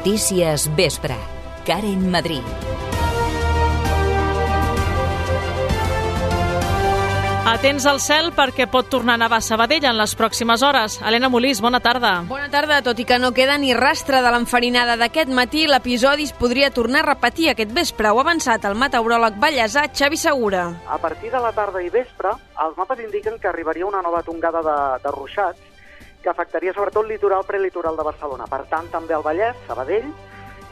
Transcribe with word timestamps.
Notícies 0.00 0.74
Vespre. 0.74 1.14
Karen 1.66 2.10
Madrid. 2.10 2.40
Atents 7.44 7.84
al 7.84 8.00
cel 8.00 8.30
perquè 8.32 8.64
pot 8.64 8.88
tornar 8.88 9.18
a 9.18 9.20
nevar 9.20 9.42
a 9.42 9.44
Sabadell 9.44 9.84
en 9.90 9.98
les 9.98 10.14
pròximes 10.16 10.64
hores. 10.64 10.96
Helena 11.04 11.28
Molís, 11.28 11.60
bona 11.60 11.82
tarda. 11.84 12.14
Bona 12.30 12.48
tarda. 12.48 12.80
Tot 12.80 12.96
i 12.96 13.04
que 13.04 13.18
no 13.20 13.34
queda 13.36 13.58
ni 13.60 13.74
rastre 13.76 14.22
de 14.24 14.32
l'enfarinada 14.32 14.96
d'aquest 14.96 15.28
matí, 15.36 15.66
l'episodi 15.68 16.30
es 16.30 16.32
podria 16.32 16.72
tornar 16.72 17.02
a 17.04 17.10
repetir 17.10 17.50
aquest 17.50 17.74
vespre. 17.76 18.08
Ho 18.08 18.22
ha 18.22 18.24
avançat 18.24 18.64
el 18.64 18.80
meteoròleg 18.80 19.36
ballesà 19.36 19.84
Xavi 19.92 20.16
Segura. 20.16 20.70
A 20.88 20.96
partir 20.96 21.28
de 21.28 21.44
la 21.44 21.52
tarda 21.52 21.84
i 21.84 21.92
vespre, 21.92 22.32
els 22.64 22.80
mapes 22.80 23.04
indiquen 23.04 23.36
que 23.36 23.52
arribaria 23.52 23.84
una 23.84 24.00
nova 24.00 24.24
tongada 24.24 24.64
de, 24.64 24.78
de 25.04 25.12
ruixats 25.18 25.69
que 26.22 26.30
afectaria 26.30 26.74
sobretot 26.74 27.06
litoral 27.06 27.44
prelitoral 27.48 27.96
de 27.96 28.06
Barcelona. 28.06 28.48
Per 28.50 28.64
tant, 28.72 28.88
també 28.92 29.16
el 29.16 29.24
Vallès, 29.24 29.56
Sabadell, 29.66 30.10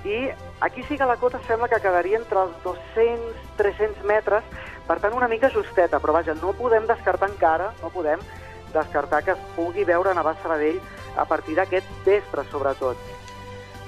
i 0.05 0.19
aquí 0.61 0.84
sí 0.87 0.98
que 0.98 1.09
la 1.09 1.16
cota 1.16 1.41
sembla 1.47 1.69
que 1.69 1.80
quedaria 1.83 2.19
entre 2.20 2.45
els 2.45 2.55
200-300 2.65 4.05
metres, 4.06 4.45
per 4.87 4.98
tant, 5.01 5.16
una 5.16 5.29
mica 5.29 5.51
justeta, 5.51 6.01
però 6.01 6.15
vaja, 6.16 6.37
no 6.41 6.55
podem 6.56 6.87
descartar 6.87 7.30
encara, 7.30 7.73
no 7.83 7.91
podem 7.91 8.23
descartar 8.73 9.23
que 9.25 9.34
es 9.34 9.47
pugui 9.56 9.84
veure 9.89 10.15
nevar 10.15 10.37
Sabadell 10.42 10.80
a 11.16 11.25
partir 11.25 11.56
d'aquest 11.59 11.89
vespre, 12.06 12.45
sobretot. 12.53 13.17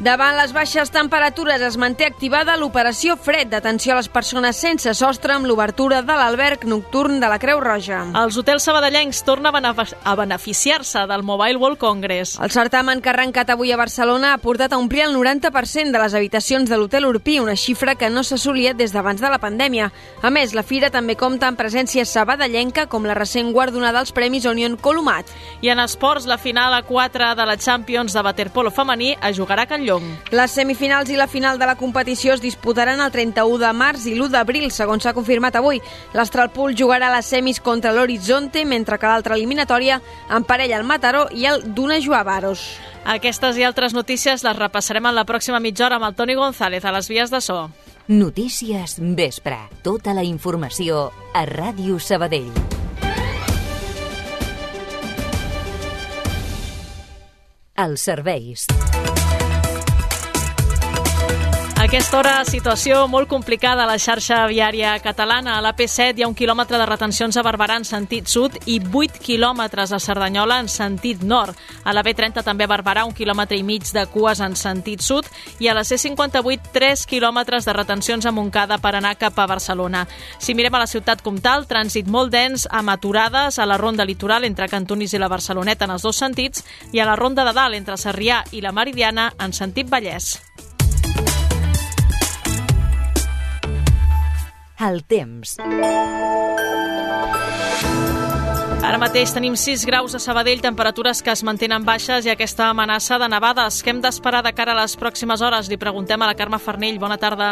Davant 0.00 0.32
les 0.32 0.54
baixes 0.56 0.88
temperatures 0.88 1.60
es 1.60 1.74
manté 1.76 2.06
activada 2.06 2.54
l'operació 2.56 3.18
Fred 3.20 3.50
d'atenció 3.52 3.92
a 3.92 3.98
les 3.98 4.06
persones 4.08 4.56
sense 4.56 4.94
sostre 4.96 5.34
amb 5.34 5.44
l'obertura 5.44 5.98
de 6.00 6.14
l'alberg 6.16 6.62
nocturn 6.64 7.18
de 7.20 7.28
la 7.28 7.36
Creu 7.36 7.58
Roja. 7.60 7.98
Els 8.16 8.38
hotels 8.40 8.64
sabadellencs 8.64 9.20
tornen 9.28 9.68
a 9.68 10.14
beneficiar-se 10.16 11.02
del 11.10 11.22
Mobile 11.22 11.60
World 11.60 11.76
Congress. 11.82 12.38
El 12.40 12.48
certamen 12.48 13.02
que 13.02 13.10
ha 13.10 13.12
arrencat 13.12 13.52
avui 13.52 13.74
a 13.74 13.76
Barcelona 13.76 14.30
ha 14.32 14.38
portat 14.40 14.72
a 14.72 14.78
omplir 14.80 15.02
el 15.04 15.12
90% 15.12 15.92
de 15.92 16.00
les 16.00 16.16
habitacions 16.16 16.72
de 16.72 16.80
l'hotel 16.80 17.04
Urpí, 17.04 17.36
una 17.38 17.58
xifra 17.60 17.94
que 17.94 18.08
no 18.08 18.24
s'assolia 18.24 18.72
des 18.72 18.96
d'abans 18.96 19.20
de 19.20 19.28
la 19.28 19.42
pandèmia. 19.42 19.90
A 20.22 20.32
més, 20.32 20.56
la 20.56 20.64
fira 20.64 20.88
també 20.88 21.18
compta 21.20 21.52
amb 21.52 21.60
presència 21.60 22.06
sabadellenca 22.08 22.86
com 22.88 23.04
la 23.04 23.18
recent 23.20 23.52
guardonada 23.52 24.00
dels 24.00 24.16
Premis 24.16 24.48
Union 24.48 24.80
Colomat. 24.80 25.28
I 25.60 25.74
en 25.76 25.84
esports, 25.84 26.24
la 26.24 26.40
final 26.40 26.72
a 26.72 26.86
4 26.88 27.34
de 27.36 27.50
la 27.52 27.60
Champions 27.60 28.16
de 28.16 28.24
waterpolo 28.24 28.72
femení 28.72 29.12
es 29.20 29.36
jugarà 29.36 29.68
a 29.68 29.72
Can 29.74 29.89
Llong. 29.90 30.06
Les 30.30 30.54
semifinals 30.54 31.10
i 31.10 31.18
la 31.18 31.26
final 31.26 31.58
de 31.58 31.66
la 31.66 31.74
competició 31.76 32.36
es 32.36 32.42
disputaran 32.42 33.02
el 33.02 33.10
31 33.10 33.58
de 33.58 33.72
març 33.74 34.06
i 34.06 34.14
l'1 34.14 34.30
d'abril, 34.30 34.68
segons 34.70 35.02
s'ha 35.02 35.14
confirmat 35.16 35.58
avui. 35.58 35.82
L'Astralpool 36.14 36.78
jugarà 36.78 37.10
les 37.10 37.26
semis 37.26 37.58
contra 37.60 37.92
l'Horizonte, 37.92 38.64
mentre 38.64 38.98
que 38.98 39.10
l'altra 39.10 39.34
eliminatòria 39.34 40.00
emparella 40.30 40.78
el 40.78 40.86
Mataró 40.86 41.26
i 41.34 41.46
el 41.50 41.74
Duna 41.74 41.98
Baros. 42.24 42.78
Aquestes 43.04 43.56
i 43.56 43.64
altres 43.64 43.94
notícies 43.94 44.44
les 44.44 44.56
repassarem 44.56 45.06
en 45.06 45.14
la 45.16 45.26
pròxima 45.26 45.60
mitja 45.60 45.86
hora 45.86 45.96
amb 45.96 46.06
el 46.06 46.14
Toni 46.14 46.34
González 46.34 46.84
a 46.84 46.92
les 46.92 47.08
vies 47.08 47.30
de 47.30 47.40
so. 47.40 47.70
Notícies 48.06 48.96
Vespre. 48.98 49.58
Tota 49.82 50.14
la 50.14 50.24
informació 50.24 51.10
a 51.34 51.46
Ràdio 51.46 51.98
Sabadell. 51.98 52.52
Els 57.80 58.02
serveis. 58.04 58.66
Aquesta 61.90 62.20
hora, 62.20 62.44
situació 62.46 63.00
molt 63.10 63.26
complicada 63.26 63.82
a 63.82 63.88
la 63.90 63.96
xarxa 63.98 64.44
viària 64.46 64.92
catalana. 65.02 65.56
A 65.58 65.62
l'AP7 65.64 66.20
hi 66.20 66.22
ha 66.22 66.28
un 66.30 66.36
quilòmetre 66.38 66.78
de 66.78 66.84
retencions 66.86 67.34
a 67.34 67.42
Barberà 67.42 67.80
en 67.80 67.86
sentit 67.88 68.30
sud 68.30 68.54
i 68.70 68.76
8 68.78 69.18
quilòmetres 69.18 69.90
a 69.90 69.98
Cerdanyola 69.98 70.60
en 70.62 70.70
sentit 70.70 71.24
nord. 71.26 71.58
A 71.82 71.90
la 71.90 72.04
B30 72.06 72.46
també 72.46 72.68
a 72.68 72.70
Barberà 72.70 73.02
un 73.08 73.10
quilòmetre 73.10 73.58
i 73.58 73.66
mig 73.66 73.90
de 73.90 74.06
cues 74.06 74.38
en 74.38 74.54
sentit 74.54 75.02
sud 75.02 75.26
i 75.58 75.66
a 75.66 75.74
la 75.74 75.82
C58 75.82 76.70
3 76.70 77.04
quilòmetres 77.10 77.66
de 77.66 77.74
retencions 77.74 78.22
a 78.22 78.30
Montcada 78.30 78.78
per 78.78 78.94
anar 78.94 79.16
cap 79.18 79.42
a 79.42 79.50
Barcelona. 79.50 80.06
Si 80.38 80.54
mirem 80.54 80.78
a 80.78 80.86
la 80.86 80.90
ciutat 80.94 81.26
comtal, 81.26 81.66
trànsit 81.66 82.06
molt 82.06 82.30
dens 82.30 82.68
amb 82.70 82.94
aturades 82.94 83.58
a 83.58 83.66
la 83.66 83.82
ronda 83.82 84.06
litoral 84.06 84.46
entre 84.46 84.70
Cantunis 84.70 85.18
i 85.18 85.18
la 85.18 85.32
Barceloneta 85.34 85.90
en 85.90 85.98
els 85.98 86.06
dos 86.06 86.22
sentits 86.22 86.62
i 86.92 87.02
a 87.02 87.10
la 87.10 87.18
ronda 87.18 87.42
de 87.42 87.58
dalt 87.58 87.74
entre 87.74 87.98
Sarrià 87.98 88.44
i 88.54 88.62
la 88.62 88.70
Meridiana 88.70 89.32
en 89.42 89.50
sentit 89.50 89.90
Vallès. 89.90 90.36
El 94.80 95.02
temps. 95.04 95.58
Ara 98.80 98.96
mateix 98.96 99.34
tenim 99.36 99.52
6 99.60 99.84
graus 99.84 100.14
a 100.16 100.20
Sabadell, 100.22 100.62
temperatures 100.64 101.20
que 101.20 101.34
es 101.34 101.42
mantenen 101.44 101.84
baixes 101.84 102.24
i 102.24 102.32
aquesta 102.32 102.70
amenaça 102.72 103.18
de 103.20 103.28
nevades. 103.28 103.82
Què 103.84 103.92
hem 103.92 104.00
d'esperar 104.00 104.40
de 104.46 104.54
cara 104.56 104.72
a 104.72 104.78
les 104.80 104.96
pròximes 104.96 105.44
hores? 105.44 105.68
Li 105.68 105.76
preguntem 105.76 106.22
a 106.22 106.30
la 106.30 106.38
Carme 106.38 106.58
Farnell. 106.58 106.98
Bona 106.98 107.20
tarda. 107.20 107.50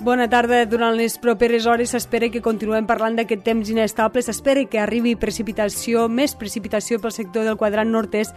Bona 0.00 0.30
tarda. 0.32 0.62
Durant 0.64 0.96
les 0.96 1.18
properes 1.20 1.68
hores 1.68 1.92
s'espera 1.92 2.32
que 2.32 2.40
continuem 2.40 2.88
parlant 2.88 3.20
d'aquest 3.20 3.44
temps 3.44 3.68
inestable. 3.68 4.24
S'espera 4.24 4.64
que 4.64 4.80
arribi 4.80 5.12
precipitació, 5.14 6.08
més 6.08 6.32
precipitació 6.34 6.98
pel 7.04 7.12
sector 7.12 7.44
del 7.44 7.60
quadrant 7.60 7.92
nord-est 7.92 8.32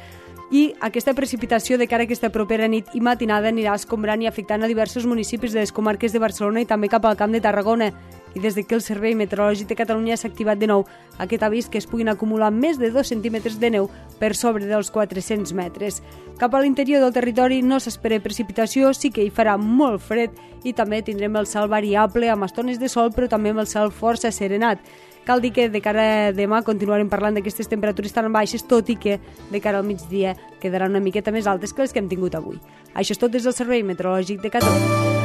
i 0.52 0.68
aquesta 0.84 1.16
precipitació 1.16 1.80
de 1.80 1.88
cara 1.88 2.04
a 2.04 2.06
aquesta 2.06 2.30
propera 2.30 2.68
nit 2.68 2.92
i 2.94 3.02
matinada 3.02 3.50
anirà 3.50 3.74
escombrant 3.80 4.22
i 4.22 4.28
afectant 4.28 4.62
a 4.62 4.70
diversos 4.70 5.08
municipis 5.10 5.56
de 5.56 5.64
les 5.64 5.72
comarques 5.74 6.14
de 6.14 6.22
Barcelona 6.22 6.62
i 6.62 6.70
també 6.70 6.92
cap 6.92 7.08
al 7.08 7.18
Camp 7.18 7.32
de 7.34 7.42
Tarragona. 7.42 7.90
I 8.36 8.40
des 8.44 8.56
que 8.68 8.76
el 8.76 8.82
Servei 8.84 9.16
Meteorològic 9.16 9.70
de 9.70 9.78
Catalunya 9.80 10.18
s'ha 10.20 10.28
activat 10.28 10.60
de 10.60 10.68
nou 10.68 10.84
aquest 11.18 11.44
avís 11.48 11.70
que 11.72 11.80
es 11.80 11.88
puguin 11.88 12.10
acumular 12.12 12.52
més 12.52 12.78
de 12.78 12.92
2 12.92 13.08
centímetres 13.08 13.60
de 13.60 13.72
neu 13.72 13.90
per 14.20 14.36
sobre 14.36 14.68
dels 14.68 14.92
400 14.92 15.54
metres. 15.56 16.02
Cap 16.38 16.54
a 16.54 16.60
l'interior 16.60 17.00
del 17.00 17.16
territori 17.16 17.62
no 17.64 17.80
s'espera 17.80 18.20
precipitació, 18.20 18.92
sí 18.94 19.10
que 19.10 19.24
hi 19.24 19.32
farà 19.32 19.56
molt 19.58 20.04
fred 20.04 20.36
i 20.68 20.74
també 20.74 21.02
tindrem 21.02 21.36
el 21.40 21.48
cel 21.48 21.70
variable 21.72 22.30
amb 22.30 22.44
estones 22.44 22.80
de 22.80 22.90
sol 22.92 23.14
però 23.16 23.30
també 23.32 23.56
amb 23.56 23.64
el 23.64 23.72
cel 23.72 23.92
força 23.92 24.32
serenat. 24.36 24.84
Cal 25.26 25.42
dir 25.42 25.52
que 25.56 25.70
de 25.74 25.82
cara 25.82 26.04
a 26.28 26.34
demà 26.38 26.62
continuarem 26.62 27.10
parlant 27.10 27.34
d'aquestes 27.34 27.72
temperatures 27.72 28.14
tan 28.14 28.30
baixes, 28.34 28.68
tot 28.70 28.92
i 28.94 28.96
que 28.96 29.18
de 29.50 29.62
cara 29.62 29.82
al 29.82 29.88
migdia 29.88 30.36
quedaran 30.62 30.94
una 30.94 31.02
miqueta 31.02 31.34
més 31.34 31.48
altes 31.48 31.74
que 31.74 31.82
les 31.82 31.94
que 31.94 32.04
hem 32.04 32.12
tingut 32.12 32.38
avui. 32.38 32.62
Això 32.94 33.18
és 33.18 33.22
tot 33.22 33.34
des 33.34 33.44
del 33.44 33.58
Servei 33.58 33.82
Meteorològic 33.82 34.44
de 34.46 34.54
Catalunya. 34.54 35.25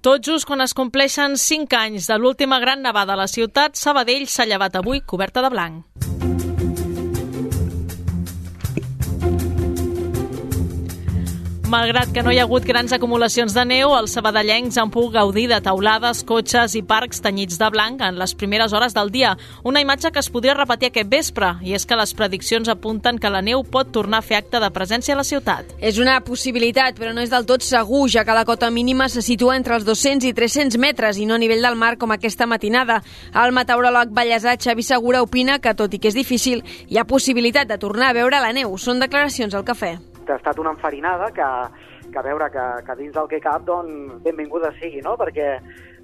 Tot 0.00 0.24
just 0.24 0.46
quan 0.48 0.64
es 0.64 0.72
compleixen 0.72 1.34
5 1.36 1.76
anys 1.76 2.06
de 2.08 2.16
l'última 2.16 2.56
gran 2.62 2.80
nevada 2.80 3.12
a 3.12 3.20
la 3.20 3.28
ciutat, 3.28 3.76
Sabadell 3.76 4.24
s'ha 4.32 4.48
llevat 4.48 4.80
avui 4.80 5.04
coberta 5.04 5.44
de 5.44 5.52
blanc. 5.52 6.29
Malgrat 11.70 12.10
que 12.10 12.24
no 12.26 12.32
hi 12.34 12.38
ha 12.40 12.44
hagut 12.48 12.64
grans 12.66 12.90
acumulacions 12.90 13.52
de 13.54 13.62
neu, 13.62 13.92
els 13.94 14.16
sabadellencs 14.16 14.74
han 14.82 14.90
pogut 14.90 15.12
gaudir 15.14 15.44
de 15.52 15.60
taulades, 15.62 16.24
cotxes 16.26 16.72
i 16.74 16.80
parcs 16.82 17.22
tenyits 17.22 17.60
de 17.60 17.68
blanc 17.70 18.02
en 18.02 18.18
les 18.18 18.34
primeres 18.34 18.74
hores 18.74 18.96
del 18.96 19.12
dia. 19.14 19.36
Una 19.62 19.78
imatge 19.84 20.10
que 20.10 20.18
es 20.18 20.30
podria 20.34 20.56
repetir 20.58 20.88
aquest 20.90 21.12
vespre, 21.12 21.52
i 21.62 21.76
és 21.78 21.86
que 21.86 22.00
les 22.00 22.10
prediccions 22.18 22.66
apunten 22.74 23.22
que 23.22 23.30
la 23.30 23.38
neu 23.46 23.62
pot 23.62 23.94
tornar 23.94 24.18
a 24.18 24.26
fer 24.26 24.40
acte 24.40 24.58
de 24.58 24.72
presència 24.74 25.14
a 25.14 25.20
la 25.20 25.28
ciutat. 25.28 25.70
És 25.78 26.02
una 26.02 26.18
possibilitat, 26.26 26.98
però 26.98 27.14
no 27.14 27.22
és 27.22 27.30
del 27.30 27.46
tot 27.46 27.62
segur, 27.62 28.08
ja 28.10 28.26
que 28.26 28.34
la 28.34 28.44
cota 28.50 28.74
mínima 28.74 29.06
se 29.06 29.22
situa 29.22 29.54
entre 29.54 29.78
els 29.78 29.86
200 29.86 30.26
i 30.26 30.34
300 30.34 30.74
metres 30.74 31.22
i 31.22 31.30
no 31.30 31.38
a 31.38 31.44
nivell 31.46 31.62
del 31.62 31.78
mar 31.78 31.94
com 32.02 32.10
aquesta 32.10 32.50
matinada. 32.50 32.98
El 33.30 33.54
meteoròleg 33.54 34.10
ballesà 34.10 34.58
Xavi 34.58 34.90
Segura 34.90 35.22
opina 35.22 35.60
que, 35.62 35.78
tot 35.78 35.94
i 35.94 36.02
que 36.02 36.10
és 36.10 36.18
difícil, 36.18 36.66
hi 36.90 36.98
ha 36.98 37.06
possibilitat 37.06 37.70
de 37.70 37.78
tornar 37.78 38.10
a 38.10 38.22
veure 38.24 38.42
la 38.42 38.50
neu. 38.50 38.74
Són 38.74 38.98
declaracions 38.98 39.54
al 39.54 39.62
cafè 39.62 40.00
ha 40.32 40.40
estat 40.40 40.58
una 40.58 40.74
enfarinada 40.74 41.30
que, 41.36 41.46
que 42.12 42.24
veure, 42.26 42.50
que, 42.50 42.66
que 42.86 42.96
dins 42.98 43.14
del 43.14 43.28
que 43.28 43.40
cap, 43.40 43.64
doncs, 43.66 44.20
benvinguda 44.24 44.72
sigui, 44.78 45.02
no? 45.04 45.16
Perquè 45.20 45.56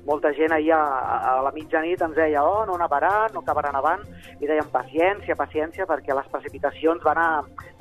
molta 0.06 0.30
gent 0.36 0.52
ahir 0.54 0.70
a, 0.72 0.82
a 1.30 1.32
la 1.42 1.50
mitjanit 1.54 2.02
ens 2.02 2.14
deia 2.14 2.44
oh, 2.46 2.62
no 2.68 2.76
nevarà, 2.78 3.26
no 3.34 3.42
acabarà 3.42 3.72
nevant, 3.74 4.04
i 4.38 4.46
deien 4.46 4.70
paciència, 4.72 5.38
paciència, 5.38 5.88
perquè 5.90 6.14
les 6.14 6.30
precipitacions 6.30 7.02
van 7.04 7.18
a, 7.18 7.28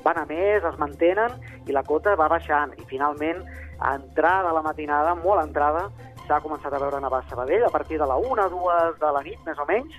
van 0.03 0.21
a 0.21 0.25
més, 0.29 0.65
es 0.65 0.81
mantenen, 0.81 1.37
i 1.69 1.75
la 1.75 1.85
cota 1.85 2.17
va 2.17 2.31
baixant. 2.31 2.73
I 2.81 2.89
finalment, 2.89 3.43
a 3.79 3.95
entrada 3.99 4.49
a 4.49 4.57
la 4.57 4.65
matinada, 4.65 5.13
molt 5.21 5.43
entrada, 5.43 5.89
s'ha 6.25 6.41
començat 6.41 6.73
a 6.73 6.81
veure 6.81 6.99
nevar 7.03 7.21
a 7.21 7.29
Sabadell 7.29 7.67
a 7.67 7.73
partir 7.73 7.99
de 8.01 8.07
la 8.09 8.17
1 8.17 8.49
2 8.49 8.97
de 9.01 9.11
la 9.13 9.21
nit, 9.21 9.41
més 9.45 9.61
o 9.61 9.67
menys, 9.69 9.93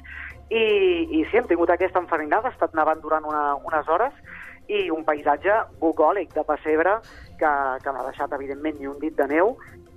i, 0.50 0.62
i 1.18 1.22
sí, 1.26 1.38
hem 1.38 1.46
tingut 1.50 1.70
aquesta 1.70 2.02
enfarinada, 2.02 2.50
ha 2.50 2.54
estat 2.54 2.74
nevant 2.74 3.00
durant 3.02 3.24
una, 3.26 3.54
unes 3.66 3.88
hores, 3.90 4.14
i 4.68 4.90
un 4.90 5.04
paisatge 5.04 5.62
bucòlic 5.80 6.34
de 6.34 6.44
pessebre 6.44 6.98
que, 7.38 7.50
que 7.82 7.92
no 7.92 8.00
ha 8.00 8.06
deixat, 8.10 8.32
evidentment, 8.32 8.78
ni 8.80 8.88
un 8.90 8.98
dit 9.00 9.16
de 9.16 9.28
neu. 9.30 9.56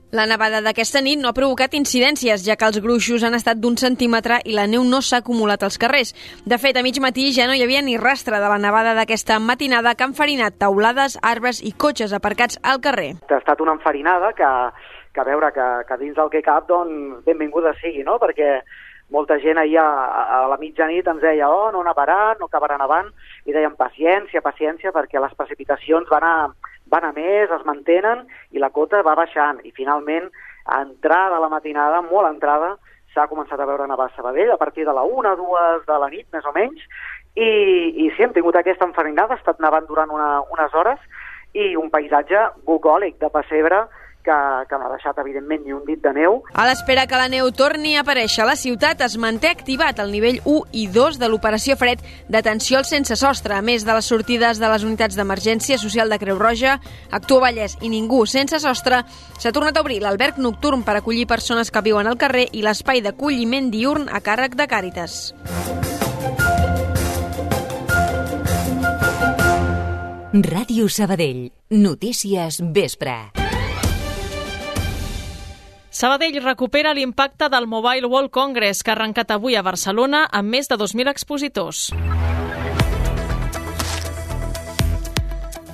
La 0.10 0.26
nevada 0.26 0.58
d'aquesta 0.66 1.04
nit 1.06 1.20
no 1.22 1.30
ha 1.30 1.38
provocat 1.38 1.76
incidències, 1.78 2.42
ja 2.42 2.56
que 2.58 2.66
els 2.66 2.80
gruixos 2.82 3.22
han 3.22 3.38
estat 3.38 3.60
d'un 3.62 3.76
centímetre 3.78 4.40
i 4.50 4.56
la 4.58 4.66
neu 4.66 4.82
no 4.82 5.04
s'ha 5.06 5.20
acumulat 5.22 5.62
als 5.62 5.78
carrers. 5.78 6.16
De 6.50 6.58
fet, 6.58 6.80
a 6.80 6.82
mig 6.82 6.98
matí 6.98 7.28
ja 7.36 7.46
no 7.46 7.54
hi 7.54 7.62
havia 7.62 7.84
ni 7.86 7.94
rastre 8.02 8.40
de 8.42 8.50
la 8.50 8.58
nevada 8.58 8.96
d'aquesta 8.98 9.38
matinada 9.38 9.94
que 9.94 10.08
han 10.08 10.18
farinat 10.18 10.58
taulades, 10.58 11.20
arbres 11.22 11.62
i 11.62 11.76
cotxes 11.78 12.16
aparcats 12.18 12.58
al 12.64 12.82
carrer. 12.82 13.12
Ha 13.30 13.38
estat 13.38 13.62
una 13.62 13.78
enfarinada 13.78 14.34
que, 14.34 14.50
que 15.14 15.22
a 15.22 15.28
veure, 15.30 15.54
que, 15.54 15.68
que 15.86 16.02
dins 16.02 16.18
del 16.18 16.34
que 16.34 16.42
cap, 16.42 16.66
doncs, 16.66 17.22
benvinguda 17.30 17.76
sigui, 17.78 18.02
no? 18.02 18.18
Perquè 18.18 18.64
molta 19.10 19.40
gent 19.42 19.58
ahir 19.58 19.80
a, 19.82 19.88
a 20.38 20.40
la 20.52 20.58
mitjanit 20.62 21.08
ens 21.08 21.22
deia 21.22 21.50
oh, 21.50 21.70
no 21.74 21.84
nevarà, 21.86 22.36
no 22.40 22.50
acabarà 22.50 22.78
nevant, 22.78 23.10
i 23.46 23.56
deien 23.56 23.78
paciència, 23.80 24.44
paciència, 24.46 24.94
perquè 24.96 25.22
les 25.22 25.34
precipitacions 25.38 26.10
van 26.12 26.26
a, 26.26 26.36
van 26.90 27.08
a 27.08 27.14
més, 27.16 27.50
es 27.50 27.66
mantenen 27.66 28.26
i 28.52 28.62
la 28.62 28.72
cota 28.76 29.02
va 29.06 29.18
baixant. 29.18 29.62
I 29.66 29.74
finalment, 29.76 30.30
a 30.66 30.84
entrada 30.86 31.38
a 31.38 31.44
la 31.44 31.50
matinada, 31.50 32.02
molt 32.06 32.30
entrada, 32.30 32.76
s'ha 33.14 33.30
començat 33.30 33.60
a 33.60 33.66
veure 33.66 33.88
nevar 33.90 34.10
a 34.10 34.16
Sabadell 34.16 34.52
a 34.54 34.60
partir 34.62 34.86
de 34.86 34.94
la 34.94 35.04
1 35.04 35.36
2 35.40 35.88
de 35.88 35.98
la 35.98 36.10
nit, 36.14 36.28
més 36.34 36.46
o 36.46 36.54
menys, 36.54 36.84
i, 37.36 37.50
i 38.06 38.10
sí, 38.14 38.24
hem 38.24 38.34
tingut 38.36 38.58
aquesta 38.60 38.86
enfarinada, 38.86 39.34
ha 39.34 39.42
estat 39.42 39.62
nevant 39.64 39.88
durant 39.90 40.14
una, 40.14 40.30
unes 40.54 40.76
hores, 40.78 41.02
i 41.58 41.74
un 41.76 41.90
paisatge 41.90 42.42
bucòlic 42.68 43.18
de 43.22 43.30
pessebre 43.34 43.88
que, 44.24 44.38
que 44.70 44.78
no 44.78 44.88
ha 44.88 44.92
deixat, 44.94 45.18
evidentment, 45.22 45.64
ni 45.66 45.74
un 45.74 45.84
dit 45.88 46.02
de 46.04 46.14
neu. 46.16 46.42
A 46.54 46.66
l'espera 46.70 47.06
que 47.08 47.20
la 47.20 47.30
neu 47.32 47.50
torni 47.56 47.96
a 47.96 48.04
aparèixer 48.04 48.44
a 48.44 48.50
la 48.50 48.58
ciutat, 48.60 49.02
es 49.06 49.18
manté 49.18 49.52
activat 49.52 50.00
el 50.04 50.12
nivell 50.14 50.42
1 50.46 50.74
i 50.74 50.88
2 50.94 51.20
de 51.22 51.30
l'operació 51.32 51.78
Fred 51.80 52.04
d'atenció 52.30 52.80
al 52.80 52.88
sense 52.90 53.16
sostre. 53.20 53.56
A 53.56 53.64
més 53.66 53.86
de 53.88 53.96
les 53.96 54.10
sortides 54.12 54.62
de 54.62 54.72
les 54.72 54.86
unitats 54.88 55.18
d'emergència 55.18 55.80
social 55.82 56.10
de 56.10 56.20
Creu 56.22 56.40
Roja, 56.40 56.80
Actua 57.12 57.48
Vallès 57.48 57.78
i 57.82 57.90
Ningú 57.90 58.26
sense 58.30 58.60
sostre, 58.60 59.04
s'ha 59.40 59.54
tornat 59.56 59.78
a 59.78 59.84
obrir 59.86 60.02
l'alberg 60.04 60.38
nocturn 60.38 60.84
per 60.84 61.00
acollir 61.00 61.28
persones 61.28 61.72
que 61.72 61.84
viuen 61.86 62.08
al 62.08 62.20
carrer 62.20 62.48
i 62.52 62.64
l'espai 62.66 63.02
d'acolliment 63.06 63.72
diurn 63.74 64.10
a 64.12 64.22
càrrec 64.22 64.56
de 64.60 64.68
Càritas. 64.70 65.20
Ràdio 70.30 70.86
Sabadell. 70.94 71.48
Notícies 71.74 72.62
vespre. 72.62 73.49
Sabadell 76.00 76.38
recupera 76.40 76.94
l'impacte 76.96 77.50
del 77.52 77.66
Mobile 77.68 78.08
World 78.08 78.32
Congress 78.32 78.86
que 78.88 78.94
ha 78.94 78.96
arrencat 78.96 79.34
avui 79.36 79.58
a 79.60 79.64
Barcelona 79.68 80.22
amb 80.32 80.56
més 80.56 80.72
de 80.72 80.78
2.000 80.80 81.12
expositors. 81.12 81.90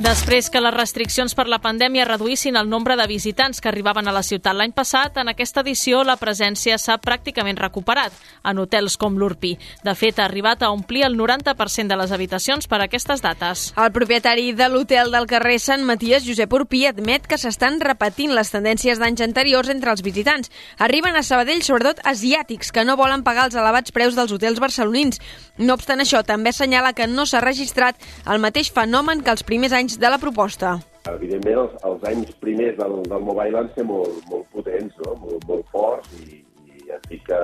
Després 0.06 0.52
que 0.54 0.62
les 0.62 0.74
restriccions 0.76 1.34
per 1.34 1.48
la 1.50 1.58
pandèmia 1.58 2.04
reduïssin 2.06 2.60
el 2.60 2.68
nombre 2.70 2.94
de 2.94 3.08
visitants 3.10 3.58
que 3.58 3.72
arribaven 3.72 4.06
a 4.06 4.12
la 4.14 4.22
ciutat 4.22 4.54
l'any 4.54 4.70
passat, 4.70 5.16
en 5.18 5.32
aquesta 5.32 5.64
edició 5.64 6.04
la 6.06 6.14
presència 6.22 6.76
s'ha 6.78 7.00
pràcticament 7.02 7.58
recuperat 7.58 8.14
en 8.46 8.62
hotels 8.62 9.00
com 9.02 9.18
l'Urpi. 9.18 9.56
De 9.82 9.96
fet, 9.98 10.20
ha 10.20 10.28
arribat 10.30 10.62
a 10.62 10.70
omplir 10.70 11.08
el 11.08 11.18
90% 11.18 11.90
de 11.90 11.98
les 11.98 12.14
habitacions 12.14 12.70
per 12.70 12.84
a 12.84 12.86
aquestes 12.86 13.24
dates. 13.26 13.64
El 13.82 13.90
propietari 13.96 14.52
de 14.54 14.68
l'hotel 14.70 15.10
del 15.10 15.26
carrer 15.26 15.56
Sant 15.64 15.82
Maties, 15.90 16.28
Josep 16.28 16.54
Urpi, 16.54 16.84
admet 16.86 17.26
que 17.26 17.42
s'estan 17.42 17.82
repetint 17.82 18.36
les 18.38 18.54
tendències 18.54 19.02
d'anys 19.02 19.26
anteriors 19.26 19.74
entre 19.74 19.90
els 19.90 20.06
visitants. 20.06 20.54
Arriben 20.78 21.18
a 21.18 21.26
Sabadell 21.26 21.66
sobretot 21.66 22.04
asiàtics 22.06 22.70
que 22.70 22.86
no 22.86 23.00
volen 23.02 23.26
pagar 23.26 23.48
els 23.50 23.58
elevats 23.58 23.90
preus 23.90 24.14
dels 24.14 24.38
hotels 24.38 24.62
barcelonins. 24.62 25.18
No 25.58 25.74
obstant 25.74 26.06
això, 26.06 26.22
també 26.22 26.54
assenyala 26.54 26.94
que 26.94 27.10
no 27.10 27.26
s'ha 27.26 27.42
registrat 27.42 27.98
el 28.30 28.44
mateix 28.44 28.70
fenomen 28.70 29.26
que 29.26 29.34
els 29.34 29.42
primers 29.42 29.74
anys 29.74 29.95
de 30.00 30.10
la 30.12 30.20
proposta. 30.22 30.76
Evidentment, 31.10 31.62
els, 31.64 31.76
els 31.88 32.06
anys 32.10 32.36
primers 32.42 32.78
del, 32.80 33.00
del 33.10 33.26
mobile 33.28 33.58
van 33.58 33.72
ser 33.76 33.86
molt, 33.88 34.22
molt 34.32 34.48
potents, 34.56 34.96
no? 35.06 35.16
molt, 35.22 35.48
molt 35.50 35.72
forts, 35.74 36.14
i, 36.24 36.42
i 36.66 36.88
ja 36.90 37.00
dic 37.10 37.26
que 37.30 37.42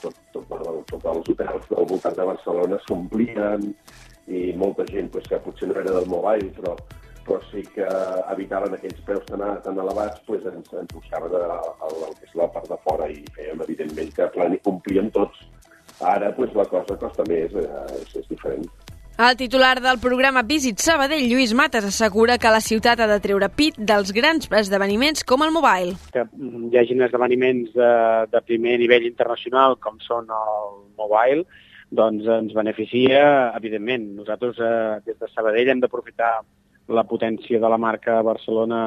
tot, 0.00 0.16
tot, 0.34 0.46
tot, 0.48 0.80
tot 0.90 1.10
els 1.12 1.30
hotels 1.34 1.68
del 1.70 1.90
voltant 1.92 2.16
de 2.16 2.26
Barcelona 2.32 2.80
s'omplien 2.86 3.68
i 4.30 4.50
molta 4.58 4.86
gent 4.90 5.10
pues, 5.12 5.28
que 5.28 5.40
potser 5.44 5.70
no 5.70 5.78
era 5.80 5.94
del 5.96 6.08
mobile, 6.10 6.50
però, 6.58 6.74
però 7.26 7.38
sí 7.50 7.64
que 7.74 7.86
evitaven 8.34 8.76
aquells 8.76 9.00
preus 9.06 9.26
tan, 9.30 9.42
tan 9.64 9.80
elevats, 9.84 10.22
pues, 10.26 10.46
ens, 10.50 10.70
ens 10.74 10.94
buscaven 10.94 11.34
el, 11.40 11.56
el, 11.88 12.14
que 12.18 12.28
és 12.28 12.36
la 12.38 12.50
part 12.54 12.70
de 12.70 12.78
fora 12.86 13.10
i 13.10 13.24
fèiem, 13.36 13.64
evidentment, 13.66 14.14
que 14.16 14.30
plani, 14.36 14.60
omplíem 14.70 15.10
tots. 15.16 15.42
Ara 16.06 16.30
pues, 16.36 16.54
la 16.56 16.64
cosa 16.70 16.96
costa 17.00 17.26
més, 17.28 17.52
eh, 17.60 18.00
és, 18.00 18.16
és 18.22 18.30
diferent. 18.30 18.66
El 19.20 19.36
titular 19.36 19.82
del 19.84 19.98
programa 20.00 20.40
Visit 20.48 20.78
Sabadell, 20.80 21.26
Lluís 21.28 21.50
Mates, 21.52 21.84
assegura 21.84 22.38
que 22.40 22.48
la 22.48 22.62
ciutat 22.64 23.02
ha 23.04 23.08
de 23.10 23.18
treure 23.20 23.50
pit 23.52 23.76
dels 23.76 24.14
grans 24.16 24.48
esdeveniments 24.48 25.26
com 25.28 25.42
el 25.44 25.52
Mobile. 25.52 25.92
Que 26.14 26.22
hi 26.40 26.78
hagin 26.80 27.04
esdeveniments 27.04 27.74
de, 27.76 27.90
de 28.32 28.40
primer 28.48 28.78
nivell 28.80 29.04
internacional 29.04 29.76
com 29.84 29.98
són 30.00 30.32
el 30.32 30.72
Mobile, 30.96 31.44
doncs 31.92 32.30
ens 32.32 32.56
beneficia, 32.56 33.20
evidentment. 33.60 34.08
Nosaltres 34.22 34.56
eh, 34.64 34.72
des 35.04 35.20
de 35.20 35.28
Sabadell 35.34 35.74
hem 35.74 35.84
d'aprofitar 35.84 36.38
la 36.88 37.04
potència 37.04 37.60
de 37.60 37.74
la 37.74 37.80
marca 37.82 38.22
Barcelona 38.24 38.80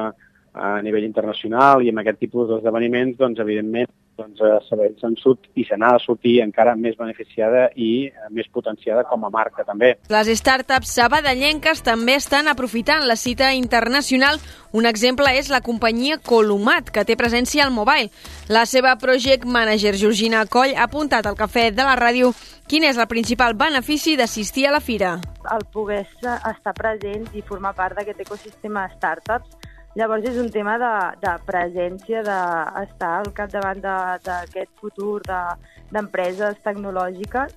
a 0.54 0.74
nivell 0.82 1.06
internacional 1.06 1.86
i 1.86 1.94
amb 1.94 2.02
aquest 2.02 2.24
tipus 2.26 2.50
d'esdeveniments, 2.50 3.22
doncs, 3.22 3.46
evidentment, 3.46 3.94
doncs, 4.18 4.39
eh, 4.42 4.57
Sabadell 4.68 4.95
se'n 5.00 5.15
surt 5.19 5.50
i 5.56 5.65
se 5.68 5.77
n'ha 5.77 5.94
de 5.95 6.01
sortir 6.04 6.36
encara 6.44 6.75
més 6.75 6.98
beneficiada 7.00 7.69
i 7.75 8.07
eh, 8.07 8.27
més 8.31 8.48
potenciada 8.54 9.04
com 9.10 9.25
a 9.25 9.31
marca 9.33 9.65
també. 9.68 9.94
Les 10.13 10.31
startups 10.39 10.94
sabadellenques 11.00 11.83
també 11.86 12.18
estan 12.19 12.48
aprofitant 12.51 13.06
la 13.07 13.18
cita 13.18 13.54
internacional. 13.54 14.39
Un 14.74 14.88
exemple 14.89 15.30
és 15.38 15.50
la 15.54 15.62
companyia 15.62 16.18
Columat, 16.18 16.89
que 16.94 17.06
té 17.06 17.18
presència 17.18 17.65
al 17.65 17.74
mobile. 17.74 18.10
La 18.50 18.65
seva 18.65 18.95
project 19.01 19.45
manager 19.45 19.94
Georgina 19.98 20.45
Coll 20.45 20.74
ha 20.77 20.88
apuntat 20.89 21.27
al 21.30 21.38
cafè 21.38 21.69
de 21.71 21.86
la 21.86 21.98
ràdio 22.00 22.33
quin 22.69 22.86
és 22.88 22.98
el 22.98 23.10
principal 23.12 23.54
benefici 23.60 24.15
d'assistir 24.18 24.68
a 24.68 24.71
la 24.74 24.81
fira. 24.81 25.18
El 25.51 25.65
poder 25.74 26.06
estar 26.07 26.74
present 26.77 27.27
i 27.33 27.44
formar 27.45 27.74
part 27.75 27.98
d'aquest 27.98 28.24
ecosistema 28.25 28.88
de 28.88 28.98
startups 28.98 29.62
Llavors 29.94 30.25
és 30.25 30.38
un 30.42 30.48
tema 30.50 30.80
de, 30.81 30.94
de 31.22 31.31
presència, 31.45 32.24
d'estar 32.25 33.12
al 33.19 33.28
capdavant 33.38 33.81
d'aquest 34.25 34.72
futur 34.81 35.19
d'empreses 35.28 36.56
de, 36.57 36.63
tecnològiques. 36.66 37.54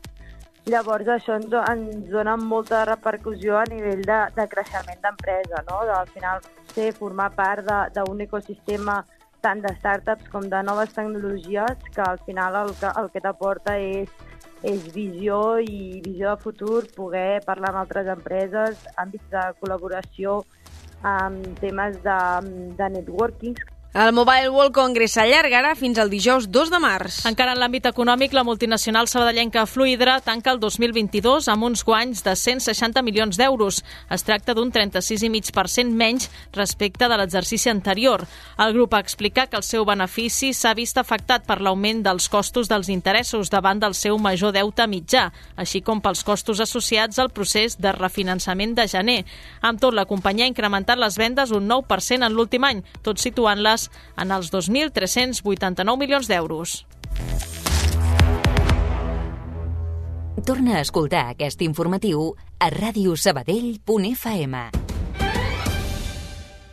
Llavors 0.69 1.09
això 1.15 1.39
ens, 1.41 1.55
ens 1.71 2.11
dona 2.11 2.35
molta 2.37 2.83
repercussió 2.85 3.57
a 3.57 3.65
nivell 3.71 4.03
de, 4.05 4.19
de 4.37 4.47
creixement 4.53 5.01
d'empresa, 5.01 5.63
no? 5.71 5.79
De, 5.89 5.95
al 5.97 6.11
final 6.13 6.43
ser, 6.75 6.91
formar 6.99 7.31
part 7.39 7.65
d'un 7.97 8.21
ecosistema 8.27 8.99
tant 9.41 9.63
de 9.65 9.73
startups 9.79 10.29
com 10.29 10.45
de 10.53 10.61
noves 10.67 10.93
tecnologies 10.93 11.89
que 11.95 12.05
al 12.05 12.21
final 12.27 12.59
el 12.67 12.75
que, 12.77 12.91
el 13.01 13.09
que 13.15 13.23
t'aporta 13.25 13.79
és, 13.81 14.13
és 14.67 14.85
visió 14.93 15.41
i 15.63 16.03
visió 16.05 16.35
de 16.35 16.43
futur, 16.43 16.83
poder 16.97 17.41
parlar 17.49 17.73
amb 17.73 17.85
altres 17.87 18.13
empreses, 18.13 18.85
àmbits 19.01 19.33
de 19.33 19.47
col·laboració, 19.63 20.43
amb 21.03 21.59
temes 21.61 21.99
de, 22.03 22.19
de 22.77 22.89
networking 22.89 23.57
el 23.97 24.13
Mobile 24.13 24.51
World 24.51 24.75
Congress 24.77 25.15
s'allargarà 25.17 25.71
fins 25.73 25.97
al 25.97 26.11
dijous 26.13 26.51
2 26.53 26.69
de 26.69 26.79
març. 26.83 27.23
Encara 27.25 27.55
en 27.55 27.61
l'àmbit 27.63 27.87
econòmic, 27.89 28.35
la 28.37 28.43
multinacional 28.45 29.09
sabadellenca 29.09 29.63
Fluidra 29.65 30.19
tanca 30.21 30.53
el 30.53 30.61
2022 30.61 31.49
amb 31.49 31.65
uns 31.65 31.81
guanys 31.81 32.21
de 32.27 32.35
160 32.37 33.01
milions 33.01 33.39
d'euros. 33.41 33.79
Es 34.13 34.25
tracta 34.29 34.53
d'un 34.53 34.69
36,5% 34.71 35.97
menys 35.97 36.29
respecte 36.53 37.09
de 37.09 37.17
l'exercici 37.17 37.71
anterior. 37.73 38.27
El 38.59 38.75
grup 38.77 38.93
ha 38.93 39.01
explicat 39.01 39.49
que 39.49 39.57
el 39.57 39.65
seu 39.65 39.89
benefici 39.89 40.53
s'ha 40.53 40.75
vist 40.77 41.01
afectat 41.01 41.49
per 41.49 41.63
l'augment 41.65 42.05
dels 42.05 42.29
costos 42.29 42.69
dels 42.69 42.93
interessos 42.93 43.49
davant 43.49 43.81
del 43.81 43.97
seu 43.97 44.21
major 44.21 44.53
deute 44.53 44.85
mitjà, 44.85 45.31
així 45.57 45.81
com 45.81 46.05
pels 46.05 46.21
costos 46.21 46.61
associats 46.61 47.19
al 47.19 47.33
procés 47.33 47.81
de 47.81 47.97
refinançament 47.97 48.77
de 48.77 48.87
gener. 48.93 49.23
Amb 49.63 49.81
tot, 49.81 49.97
la 49.97 50.05
companyia 50.05 50.45
ha 50.45 50.53
incrementat 50.53 51.01
les 51.01 51.17
vendes 51.17 51.51
un 51.51 51.65
9% 51.65 52.29
en 52.29 52.37
l'últim 52.37 52.69
any, 52.69 52.85
tot 53.01 53.17
situant-les 53.17 53.86
en 54.17 54.33
els 54.33 54.51
2.389 54.55 55.99
milions 55.99 56.29
d'euros. 56.31 56.87
Torna 60.47 60.79
a 60.79 60.81
escoltar 60.85 61.33
aquest 61.33 61.59
informatiu 61.67 62.37
a 62.63 62.71
radiosabadell.fm. 62.71 64.86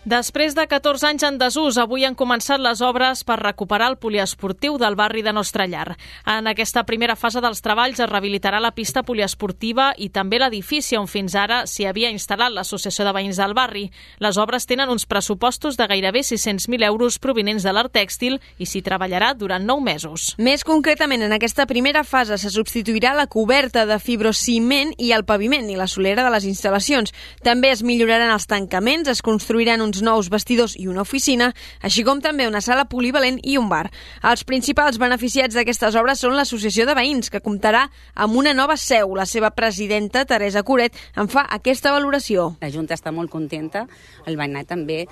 Després 0.03 0.51
de 0.51 0.65
14 0.67 1.05
anys 1.07 1.24
en 1.24 1.38
desús, 1.39 1.77
avui 1.79 2.03
han 2.03 2.17
començat 2.19 2.60
les 2.60 2.81
obres 2.83 3.22
per 3.24 3.38
recuperar 3.39 3.86
el 3.88 3.95
poliesportiu 3.95 4.75
del 4.75 4.98
barri 5.00 5.22
de 5.24 5.31
Nostra 5.31 5.63
Llar. 5.63 5.95
En 6.27 6.50
aquesta 6.51 6.81
primera 6.83 7.15
fase 7.15 7.39
dels 7.39 7.63
treballs 7.63 8.01
es 8.03 8.10
rehabilitarà 8.10 8.60
la 8.60 8.74
pista 8.75 9.05
poliesportiva 9.07 9.93
i 9.95 10.10
també 10.12 10.41
l'edifici 10.41 10.98
on 11.00 11.07
fins 11.07 11.38
ara 11.39 11.62
s'hi 11.72 11.88
havia 11.88 12.10
instal·lat 12.12 12.51
l'Associació 12.51 13.05
de 13.07 13.13
Veïns 13.15 13.39
del 13.39 13.55
Barri. 13.55 13.86
Les 14.19 14.36
obres 14.36 14.67
tenen 14.67 14.91
uns 14.91 15.05
pressupostos 15.07 15.79
de 15.79 15.88
gairebé 15.88 16.19
600.000 16.19 16.83
euros 16.83 17.15
provinents 17.24 17.63
de 17.63 17.72
l'art 17.72 17.95
tèxtil 17.95 18.41
i 18.60 18.67
s'hi 18.67 18.83
treballarà 18.83 19.31
durant 19.39 19.63
9 19.63 19.88
mesos. 19.88 20.33
Més 20.36 20.67
concretament, 20.67 21.24
en 21.24 21.31
aquesta 21.31 21.63
primera 21.63 22.03
fase 22.03 22.36
se 22.43 22.51
substituirà 22.51 23.15
la 23.15 23.29
coberta 23.31 23.86
de 23.88 24.01
fibrociment 24.03 24.91
i 24.98 25.15
el 25.15 25.24
paviment 25.24 25.72
i 25.72 25.79
la 25.79 25.88
solera 25.88 26.27
de 26.27 26.36
les 26.36 26.51
instal·lacions. 26.51 27.15
També 27.39 27.72
es 27.72 27.88
milloraran 27.88 28.36
els 28.36 28.51
tancaments, 28.51 29.07
es 29.07 29.24
construiran 29.24 29.79
uns 29.79 29.92
uns 29.93 30.01
nous 30.01 30.29
vestidors 30.29 30.73
i 30.79 30.88
una 30.89 31.03
oficina, 31.05 31.51
així 31.81 32.03
com 32.03 32.21
també 32.21 32.47
una 32.50 32.62
sala 32.62 32.85
polivalent 32.89 33.39
i 33.43 33.57
un 33.59 33.69
bar. 33.69 33.85
Els 34.25 34.43
principals 34.47 34.97
beneficiats 35.01 35.55
d'aquestes 35.55 35.95
obres 36.00 36.23
són 36.23 36.35
l'Associació 36.38 36.88
de 36.89 36.95
Veïns, 36.97 37.29
que 37.29 37.43
comptarà 37.43 37.85
amb 38.15 38.35
una 38.39 38.55
nova 38.57 38.77
seu. 38.77 39.13
La 39.15 39.27
seva 39.29 39.51
presidenta, 39.53 40.25
Teresa 40.25 40.63
Coret, 40.63 40.97
en 41.15 41.29
fa 41.29 41.45
aquesta 41.50 41.93
valoració. 41.93 42.55
La 42.62 42.71
Junta 42.73 42.97
està 42.97 43.13
molt 43.13 43.29
contenta, 43.29 43.85
el 44.25 44.38
veïnat 44.39 44.69
també 44.73 45.03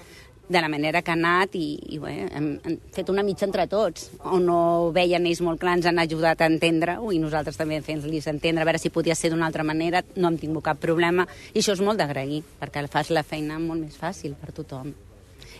de 0.52 0.62
la 0.62 0.70
manera 0.70 1.02
que 1.02 1.14
ha 1.14 1.18
anat 1.18 1.56
i, 1.56 1.66
i 1.96 2.00
bé, 2.02 2.14
hem, 2.28 2.50
hem 2.68 2.78
fet 2.94 3.10
una 3.14 3.24
mitja 3.24 3.48
entre 3.48 3.68
tots. 3.72 4.10
On 4.28 4.44
no 4.46 4.60
veien 4.96 5.26
ells 5.30 5.42
molt 5.46 5.62
clar 5.62 5.78
ens 5.80 5.88
han 5.90 6.02
ajudat 6.04 6.42
a 6.44 6.50
entendre-ho 6.52 7.14
i 7.16 7.22
nosaltres 7.24 7.60
també 7.60 7.80
fent-los 7.86 8.28
entendre 8.32 8.66
a 8.66 8.68
veure 8.68 8.82
si 8.82 8.92
podia 8.94 9.16
ser 9.16 9.32
d'una 9.32 9.48
altra 9.48 9.66
manera, 9.68 10.04
no 10.18 10.32
hem 10.32 10.42
tingut 10.42 10.68
cap 10.68 10.82
problema 10.82 11.28
i 11.54 11.62
això 11.62 11.78
és 11.78 11.86
molt 11.86 12.02
d'agrair 12.02 12.44
perquè 12.60 12.86
fas 12.92 13.14
la 13.16 13.24
feina 13.24 13.60
molt 13.60 13.86
més 13.86 13.98
fàcil 13.98 14.36
per 14.36 14.52
tothom. 14.56 14.92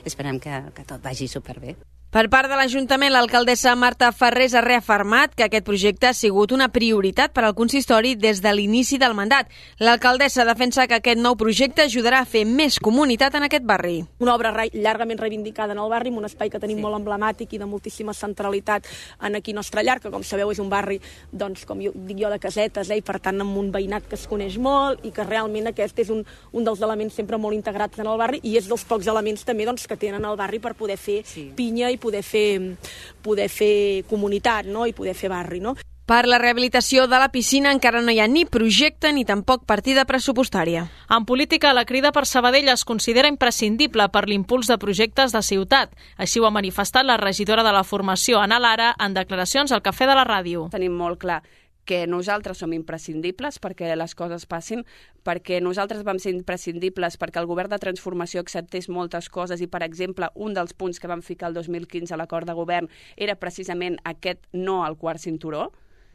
Esperem 0.06 0.40
que, 0.42 0.62
que 0.76 0.86
tot 0.88 1.02
vagi 1.04 1.30
superbé. 1.32 1.78
Per 2.12 2.26
part 2.28 2.50
de 2.52 2.58
l'Ajuntament, 2.60 3.14
l'alcaldessa 3.14 3.72
Marta 3.80 4.10
Ferrés 4.12 4.52
ha 4.52 4.60
reafirmat 4.60 5.32
que 5.32 5.46
aquest 5.46 5.64
projecte 5.64 6.10
ha 6.10 6.12
sigut 6.12 6.52
una 6.52 6.66
prioritat 6.68 7.32
per 7.32 7.46
al 7.48 7.54
consistori 7.56 8.18
des 8.20 8.42
de 8.44 8.52
l'inici 8.52 8.98
del 9.00 9.14
mandat. 9.16 9.48
L'alcaldessa 9.80 10.44
defensa 10.44 10.90
que 10.92 10.98
aquest 10.98 11.22
nou 11.24 11.38
projecte 11.40 11.86
ajudarà 11.86 12.20
a 12.20 12.28
fer 12.28 12.42
més 12.44 12.82
comunitat 12.84 13.38
en 13.40 13.48
aquest 13.48 13.64
barri. 13.64 14.02
Una 14.20 14.34
obra 14.36 14.52
llargament 14.74 15.22
reivindicada 15.24 15.72
en 15.72 15.80
el 15.80 15.88
barri, 15.88 16.12
un 16.12 16.28
espai 16.28 16.52
que 16.52 16.60
tenim 16.60 16.82
sí. 16.82 16.84
molt 16.84 16.98
emblemàtic 17.00 17.56
i 17.56 17.62
de 17.62 17.70
moltíssima 17.72 18.12
centralitat 18.12 18.92
en 19.24 19.40
aquí 19.40 19.56
nostre 19.56 19.80
llar, 19.82 20.02
que 20.04 20.12
com 20.12 20.28
sabeu 20.28 20.52
és 20.52 20.60
un 20.60 20.68
barri, 20.68 21.00
doncs, 21.32 21.64
com 21.64 21.80
jo, 21.80 21.96
dic 21.96 22.20
jo, 22.20 22.28
de 22.28 22.42
casetes, 22.44 22.92
eh, 22.92 23.00
i 23.00 23.08
per 23.08 23.22
tant 23.24 23.40
amb 23.40 23.56
un 23.56 23.72
veïnat 23.72 24.12
que 24.12 24.20
es 24.20 24.28
coneix 24.28 24.60
molt 24.60 25.08
i 25.08 25.14
que 25.16 25.24
realment 25.24 25.72
aquest 25.72 26.04
és 26.04 26.12
un, 26.12 26.26
un 26.52 26.68
dels 26.68 26.84
elements 26.84 27.16
sempre 27.16 27.40
molt 27.40 27.56
integrats 27.56 28.04
en 28.04 28.12
el 28.12 28.20
barri 28.20 28.44
i 28.44 28.58
és 28.60 28.68
dels 28.68 28.84
pocs 28.84 29.08
elements 29.08 29.48
també 29.48 29.64
doncs, 29.64 29.88
que 29.88 29.96
tenen 29.96 30.28
el 30.28 30.36
barri 30.36 30.60
per 30.60 30.76
poder 30.76 31.00
fer 31.00 31.22
sí. 31.24 31.48
pinya 31.56 31.88
i 31.88 32.01
poder 32.02 32.26
fer, 32.26 32.76
poder 33.22 33.48
fer 33.54 34.04
comunitat 34.10 34.68
no? 34.68 34.90
i 34.90 34.98
poder 34.98 35.16
fer 35.16 35.32
barri. 35.32 35.62
No? 35.64 35.78
Per 36.12 36.26
la 36.28 36.42
rehabilitació 36.42 37.06
de 37.08 37.20
la 37.22 37.30
piscina 37.32 37.72
encara 37.72 38.02
no 38.04 38.12
hi 38.12 38.18
ha 38.20 38.26
ni 38.28 38.42
projecte 38.44 39.14
ni 39.16 39.22
tampoc 39.24 39.62
partida 39.70 40.04
pressupostària. 40.10 40.82
En 41.08 41.24
política, 41.30 41.72
la 41.72 41.86
crida 41.86 42.12
per 42.12 42.26
Sabadell 42.28 42.68
es 42.74 42.84
considera 42.84 43.32
imprescindible 43.32 44.10
per 44.12 44.26
l'impuls 44.28 44.68
de 44.68 44.80
projectes 44.82 45.32
de 45.32 45.40
ciutat. 45.46 45.96
Així 46.18 46.42
ho 46.42 46.50
ha 46.50 46.52
manifestat 46.52 47.08
la 47.08 47.16
regidora 47.22 47.64
de 47.64 47.72
la 47.72 47.86
formació, 47.88 48.42
Ana 48.44 48.60
Lara, 48.60 48.92
en 49.00 49.16
declaracions 49.16 49.72
al 49.72 49.86
Cafè 49.86 50.10
de 50.10 50.20
la 50.20 50.28
Ràdio. 50.28 50.68
Tenim 50.76 51.00
molt 51.00 51.22
clar 51.24 51.40
que 51.86 52.06
nosaltres 52.08 52.62
som 52.62 52.74
imprescindibles 52.74 53.58
perquè 53.62 53.90
les 53.96 54.16
coses 54.16 54.46
passin, 54.46 54.84
perquè 55.26 55.60
nosaltres 55.62 56.04
vam 56.08 56.20
ser 56.22 56.34
imprescindibles 56.36 57.18
perquè 57.22 57.42
el 57.42 57.50
govern 57.50 57.72
de 57.74 57.82
transformació 57.82 58.42
acceptés 58.42 58.90
moltes 58.90 59.30
coses 59.30 59.62
i, 59.62 59.68
per 59.68 59.84
exemple, 59.84 60.30
un 60.36 60.54
dels 60.58 60.74
punts 60.74 61.02
que 61.02 61.10
vam 61.12 61.24
ficar 61.26 61.50
el 61.50 61.58
2015 61.58 62.14
a 62.14 62.20
l'acord 62.22 62.48
de 62.48 62.58
govern 62.58 62.90
era 63.18 63.36
precisament 63.36 63.98
aquest 64.04 64.46
no 64.54 64.82
al 64.86 64.98
quart 64.98 65.22
cinturó 65.22 65.72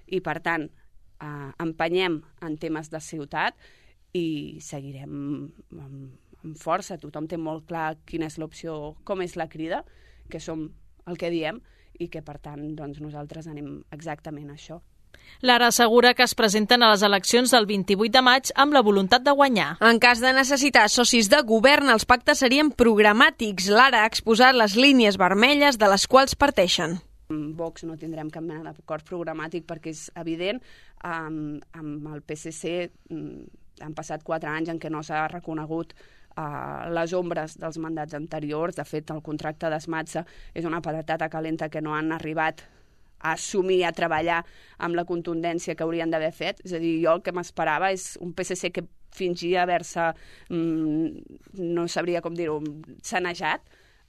i, 0.07 0.21
per 0.21 0.39
tant, 0.41 0.69
eh, 1.21 1.51
empenyem 1.63 2.21
en 2.47 2.57
temes 2.63 2.91
de 2.93 3.01
ciutat 3.03 3.59
i 4.15 4.59
seguirem 4.63 5.13
amb, 5.83 6.17
amb 6.47 6.59
força. 6.61 6.99
Tothom 7.01 7.27
té 7.29 7.39
molt 7.41 7.67
clar 7.69 7.97
quina 8.09 8.29
és 8.31 8.39
l'opció, 8.39 8.95
com 9.05 9.23
és 9.25 9.37
la 9.37 9.49
crida, 9.53 9.83
que 10.31 10.41
som 10.41 10.69
el 11.07 11.19
que 11.19 11.31
diem 11.31 11.61
i 11.99 12.09
que, 12.13 12.23
per 12.23 12.39
tant, 12.43 12.63
doncs, 12.77 13.01
nosaltres 13.01 13.49
anem 13.51 13.81
exactament 13.95 14.51
a 14.51 14.57
això. 14.57 14.81
Lara 15.43 15.67
assegura 15.69 16.15
que 16.15 16.25
es 16.25 16.35
presenten 16.35 16.83
a 16.83 16.89
les 16.95 17.03
eleccions 17.05 17.53
del 17.53 17.67
28 17.69 18.13
de 18.15 18.23
maig 18.25 18.51
amb 18.57 18.73
la 18.73 18.81
voluntat 18.83 19.23
de 19.23 19.35
guanyar. 19.37 19.75
En 19.85 20.01
cas 20.01 20.23
de 20.25 20.33
necessitar 20.33 20.89
socis 20.89 21.29
de 21.29 21.43
govern, 21.45 21.91
els 21.93 22.07
pactes 22.09 22.41
serien 22.41 22.73
programàtics. 22.73 23.69
Lara 23.69 24.03
ha 24.03 24.09
exposat 24.11 24.57
les 24.57 24.77
línies 24.81 25.19
vermelles 25.21 25.77
de 25.77 25.91
les 25.93 26.07
quals 26.09 26.35
parteixen. 26.35 26.97
Amb 27.29 27.59
Vox 27.59 27.85
no 27.85 27.99
tindrem 28.01 28.31
cap 28.33 28.45
mena 28.47 28.73
d'acord 28.73 29.05
programàtic 29.05 29.67
perquè 29.69 29.93
és 29.93 30.07
evident. 30.17 30.63
Um, 31.05 31.59
amb 31.77 32.07
el 32.15 32.23
PSC 32.25 32.89
um, 33.13 33.45
han 33.83 33.97
passat 33.99 34.25
quatre 34.25 34.49
anys 34.49 34.71
en 34.73 34.81
què 34.81 34.89
no 34.91 35.03
s'ha 35.05 35.27
reconegut 35.29 35.93
uh, 35.93 36.87
les 36.97 37.13
ombres 37.19 37.59
dels 37.61 37.77
mandats 37.83 38.17
anteriors. 38.17 38.79
De 38.79 38.87
fet, 38.89 39.13
el 39.13 39.21
contracte 39.27 39.69
d'esmatza 39.69 40.25
és 40.55 40.65
una 40.65 40.81
patata 40.81 41.29
calenta 41.29 41.69
que 41.69 41.85
no 41.85 41.95
han 41.99 42.15
arribat 42.17 42.65
a 43.21 43.33
assumir, 43.33 43.85
a 43.85 43.93
treballar 43.97 44.43
amb 44.79 44.99
la 44.99 45.07
contundència 45.09 45.75
que 45.75 45.85
haurien 45.85 46.11
d'haver 46.13 46.33
fet. 46.33 46.61
És 46.65 46.77
a 46.77 46.83
dir, 46.83 46.99
jo 47.05 47.17
el 47.17 47.25
que 47.25 47.35
m'esperava 47.37 47.93
és 47.95 48.15
un 48.21 48.35
PSC 48.37 48.73
que 48.73 48.87
fingia 49.17 49.63
haver-se, 49.63 50.13
mm, 50.51 51.09
no 51.77 51.89
sabria 51.89 52.21
com 52.21 52.35
dir-ho, 52.35 52.61
sanejat, 53.03 53.63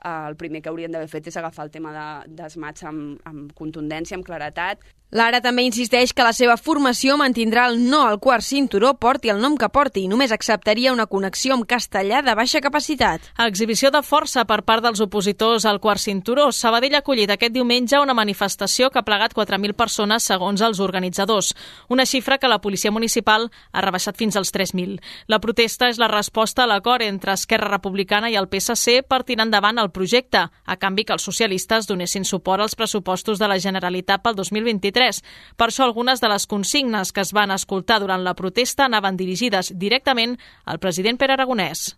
eh, 0.03 0.27
el 0.29 0.35
primer 0.35 0.61
que 0.61 0.69
haurien 0.69 0.91
d'haver 0.91 1.07
fet 1.07 1.27
és 1.27 1.37
agafar 1.37 1.65
el 1.65 1.71
tema 1.71 1.93
de, 1.95 2.35
d'esmats 2.35 2.83
amb, 2.83 3.19
amb 3.25 3.53
contundència, 3.53 4.17
amb 4.17 4.25
claretat, 4.25 4.83
Lara 5.09 5.39
també 5.39 5.63
insisteix 5.63 6.11
que 6.11 6.23
la 6.25 6.33
seva 6.35 6.57
formació 6.59 7.13
mantindrà 7.15 7.69
el 7.69 7.77
no 7.79 8.01
al 8.03 8.17
quart 8.19 8.43
cinturó, 8.43 8.89
porti 8.99 9.29
el 9.31 9.37
nom 9.39 9.53
que 9.55 9.69
porti, 9.71 10.01
i 10.03 10.09
només 10.11 10.33
acceptaria 10.35 10.91
una 10.91 11.05
connexió 11.07 11.53
amb 11.55 11.63
castellà 11.63 12.19
de 12.25 12.33
baixa 12.35 12.59
capacitat. 12.59 13.29
Exhibició 13.39 13.87
de 13.87 14.01
força 14.03 14.43
per 14.43 14.65
part 14.67 14.83
dels 14.83 14.99
opositors 14.99 15.63
al 15.63 15.79
quart 15.79 16.03
cinturó. 16.03 16.49
Sabadell 16.51 16.97
ha 16.97 16.99
acollit 16.99 17.31
aquest 17.31 17.55
diumenge 17.55 18.01
una 18.03 18.15
manifestació 18.19 18.89
que 18.91 18.99
ha 18.99 19.05
plegat 19.07 19.31
4.000 19.31 19.77
persones 19.79 20.27
segons 20.27 20.59
els 20.67 20.81
organitzadors, 20.83 21.53
una 21.87 22.03
xifra 22.03 22.35
que 22.37 22.51
la 22.51 22.59
policia 22.59 22.91
municipal 22.91 23.47
ha 23.71 23.85
rebaixat 23.87 24.19
fins 24.19 24.35
als 24.35 24.51
3.000. 24.51 24.99
La 25.31 25.39
protesta 25.39 25.87
és 25.87 26.03
la 26.03 26.11
resposta 26.11 26.65
a 26.65 26.67
l'acord 26.67 27.07
entre 27.07 27.31
Esquerra 27.31 27.71
Republicana 27.71 28.27
i 28.27 28.35
el 28.35 28.49
PSC 28.51 29.07
per 29.07 29.23
tirar 29.23 29.47
endavant 29.47 29.79
el 29.79 29.93
projecte, 29.95 30.49
a 30.51 30.75
canvi 30.75 31.07
que 31.07 31.15
els 31.15 31.23
socialistes 31.23 31.87
donessin 31.87 32.27
suport 32.27 32.67
als 32.67 32.75
pressupostos 32.75 33.39
de 33.39 33.47
la 33.47 33.61
Generalitat 33.63 34.19
pel 34.19 34.35
2023 34.35 34.96
2023. 34.97 35.23
Per 35.57 35.69
això 35.69 35.85
algunes 35.85 36.21
de 36.21 36.29
les 36.31 36.47
consignes 36.47 37.13
que 37.13 37.21
es 37.21 37.33
van 37.33 37.51
escoltar 37.51 37.99
durant 38.01 38.23
la 38.23 38.35
protesta 38.35 38.85
anaven 38.85 39.17
dirigides 39.17 39.73
directament 39.75 40.37
al 40.65 40.79
president 40.79 41.17
Pere 41.17 41.37
Aragonès. 41.37 41.95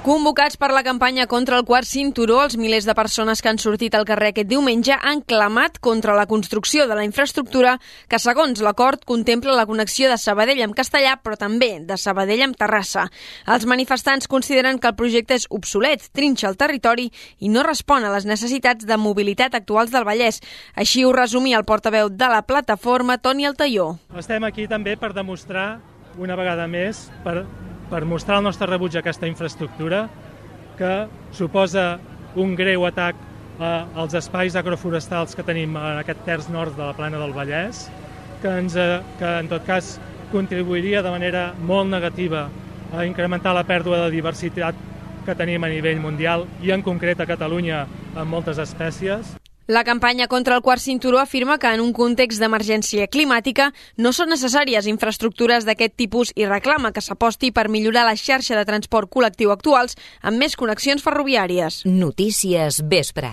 Convocats 0.00 0.56
per 0.56 0.70
la 0.72 0.80
campanya 0.80 1.26
contra 1.28 1.58
el 1.60 1.66
quart 1.68 1.84
cinturó, 1.84 2.38
els 2.40 2.54
milers 2.56 2.86
de 2.88 2.94
persones 2.96 3.42
que 3.44 3.50
han 3.50 3.58
sortit 3.60 3.92
al 3.92 4.06
carrer 4.08 4.30
aquest 4.32 4.48
diumenge 4.48 4.94
han 4.96 5.20
clamat 5.20 5.76
contra 5.84 6.14
la 6.16 6.24
construcció 6.24 6.86
de 6.88 6.96
la 6.96 7.04
infraestructura 7.04 7.74
que, 8.08 8.16
segons 8.16 8.62
l'acord, 8.64 9.04
contempla 9.04 9.52
la 9.58 9.66
connexió 9.68 10.08
de 10.08 10.16
Sabadell 10.16 10.62
amb 10.64 10.78
Castellà, 10.78 11.18
però 11.20 11.36
també 11.36 11.68
de 11.84 11.98
Sabadell 12.00 12.46
amb 12.46 12.56
Terrassa. 12.56 13.10
Els 13.44 13.68
manifestants 13.68 14.24
consideren 14.24 14.80
que 14.80 14.88
el 14.88 14.96
projecte 14.96 15.36
és 15.36 15.44
obsolet, 15.52 16.08
trinxa 16.16 16.48
el 16.48 16.56
territori 16.56 17.10
i 17.38 17.52
no 17.52 17.60
respon 17.68 18.08
a 18.08 18.14
les 18.14 18.24
necessitats 18.24 18.88
de 18.88 18.96
mobilitat 18.96 19.58
actuals 19.58 19.92
del 19.92 20.08
Vallès. 20.08 20.40
Així 20.80 21.04
ho 21.04 21.12
resumia 21.12 21.60
el 21.60 21.68
portaveu 21.68 22.08
de 22.08 22.32
la 22.32 22.40
plataforma, 22.48 23.18
Toni 23.20 23.44
Altaió. 23.44 23.98
Estem 24.16 24.48
aquí 24.48 24.64
també 24.64 24.96
per 24.96 25.12
demostrar 25.12 25.74
una 26.16 26.40
vegada 26.40 26.64
més, 26.66 27.10
per 27.20 27.44
per 27.90 28.04
mostrar 28.06 28.38
el 28.38 28.46
nostre 28.46 28.68
rebuig 28.70 28.94
a 28.96 29.00
aquesta 29.02 29.26
infraestructura 29.26 30.04
que 30.78 30.92
suposa 31.34 31.98
un 32.38 32.54
greu 32.56 32.86
atac 32.86 33.18
als 33.60 34.14
espais 34.16 34.54
agroforestals 34.56 35.34
que 35.36 35.44
tenim 35.44 35.74
en 35.76 35.98
aquest 36.00 36.22
terç 36.24 36.48
nord 36.48 36.78
de 36.78 36.86
la 36.86 36.94
plana 36.96 37.18
del 37.20 37.34
Vallès, 37.36 37.88
que, 38.40 38.48
ens, 38.48 38.76
eh, 38.76 39.02
que 39.18 39.34
en 39.42 39.50
tot 39.50 39.66
cas 39.66 39.98
contribuiria 40.32 41.02
de 41.02 41.10
manera 41.12 41.50
molt 41.58 41.90
negativa 41.90 42.46
a 42.94 43.04
incrementar 43.04 43.52
la 43.54 43.66
pèrdua 43.66 44.06
de 44.06 44.14
diversitat 44.14 44.78
que 45.26 45.36
tenim 45.36 45.64
a 45.64 45.68
nivell 45.68 46.00
mundial 46.00 46.46
i 46.62 46.72
en 46.72 46.82
concret 46.86 47.20
a 47.20 47.28
Catalunya 47.28 47.84
amb 48.14 48.30
moltes 48.30 48.58
espècies. 48.62 49.39
La 49.70 49.84
campanya 49.84 50.26
contra 50.26 50.56
el 50.56 50.62
quart 50.62 50.82
cinturó 50.82 51.20
afirma 51.20 51.56
que 51.56 51.68
en 51.70 51.78
un 51.78 51.92
context 51.94 52.40
d'emergència 52.42 53.06
climàtica 53.06 53.68
no 54.02 54.10
són 54.10 54.32
necessàries 54.34 54.88
infraestructures 54.90 55.62
d'aquest 55.62 55.94
tipus 55.94 56.32
i 56.34 56.48
reclama 56.48 56.90
que 56.90 56.98
s'aposti 56.98 57.52
per 57.54 57.68
millorar 57.70 58.02
la 58.08 58.16
xarxa 58.18 58.58
de 58.58 58.66
transport 58.66 59.06
col·lectiu 59.06 59.54
actuals 59.54 59.94
amb 60.26 60.42
més 60.42 60.58
connexions 60.58 61.06
ferroviàries. 61.06 61.84
Notícies 61.86 62.82
vespre. 62.82 63.30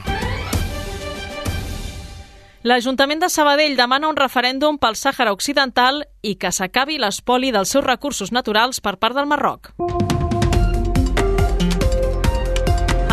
L'Ajuntament 2.62 3.26
de 3.26 3.32
Sabadell 3.34 3.74
demana 3.74 4.12
un 4.14 4.22
referèndum 4.22 4.78
pel 4.78 4.94
Sàhara 4.94 5.34
Occidental 5.34 6.04
i 6.22 6.36
que 6.38 6.54
s'acabi 6.54 7.02
l'espoli 7.02 7.50
dels 7.50 7.74
seus 7.74 7.86
recursos 7.90 8.30
naturals 8.30 8.78
per 8.78 9.00
part 9.02 9.18
del 9.18 9.26
Marroc. 9.26 9.74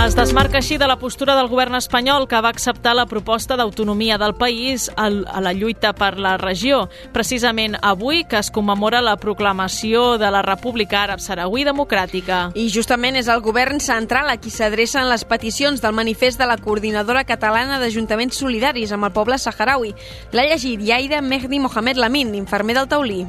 Es 0.04 0.12
desmarca 0.12 0.58
així 0.60 0.76
de 0.76 0.84
la 0.84 0.98
postura 1.00 1.32
del 1.32 1.46
govern 1.48 1.78
espanyol 1.78 2.26
que 2.28 2.36
va 2.44 2.50
acceptar 2.52 2.92
la 2.92 3.06
proposta 3.08 3.56
d'autonomia 3.56 4.18
del 4.20 4.34
país 4.36 4.90
a 5.00 5.08
la 5.08 5.52
lluita 5.56 5.94
per 5.96 6.18
la 6.20 6.34
regió. 6.36 6.90
Precisament 7.14 7.78
avui 7.80 8.26
que 8.28 8.36
es 8.36 8.50
commemora 8.52 9.00
la 9.00 9.14
proclamació 9.16 10.18
de 10.20 10.28
la 10.28 10.42
República 10.44 11.00
Àrab 11.06 11.22
Saragüí 11.24 11.64
Democràtica. 11.64 12.50
I 12.52 12.66
justament 12.68 13.16
és 13.16 13.32
el 13.32 13.40
govern 13.40 13.80
central 13.80 14.28
a 14.28 14.36
qui 14.36 14.52
s'adrecen 14.52 15.08
les 15.08 15.24
peticions 15.24 15.80
del 15.80 15.96
manifest 15.96 16.36
de 16.36 16.50
la 16.52 16.58
Coordinadora 16.60 17.24
Catalana 17.24 17.80
d'Ajuntaments 17.80 18.44
Solidaris 18.44 18.92
amb 18.92 19.08
el 19.08 19.16
poble 19.16 19.40
saharaui. 19.40 19.96
L'ha 20.36 20.44
llegit 20.52 20.84
Yaida 20.84 21.24
Mehdi 21.24 21.64
Mohamed 21.64 21.96
Lamin, 21.96 22.36
infermer 22.36 22.76
del 22.76 22.92
Taulí. 22.92 23.24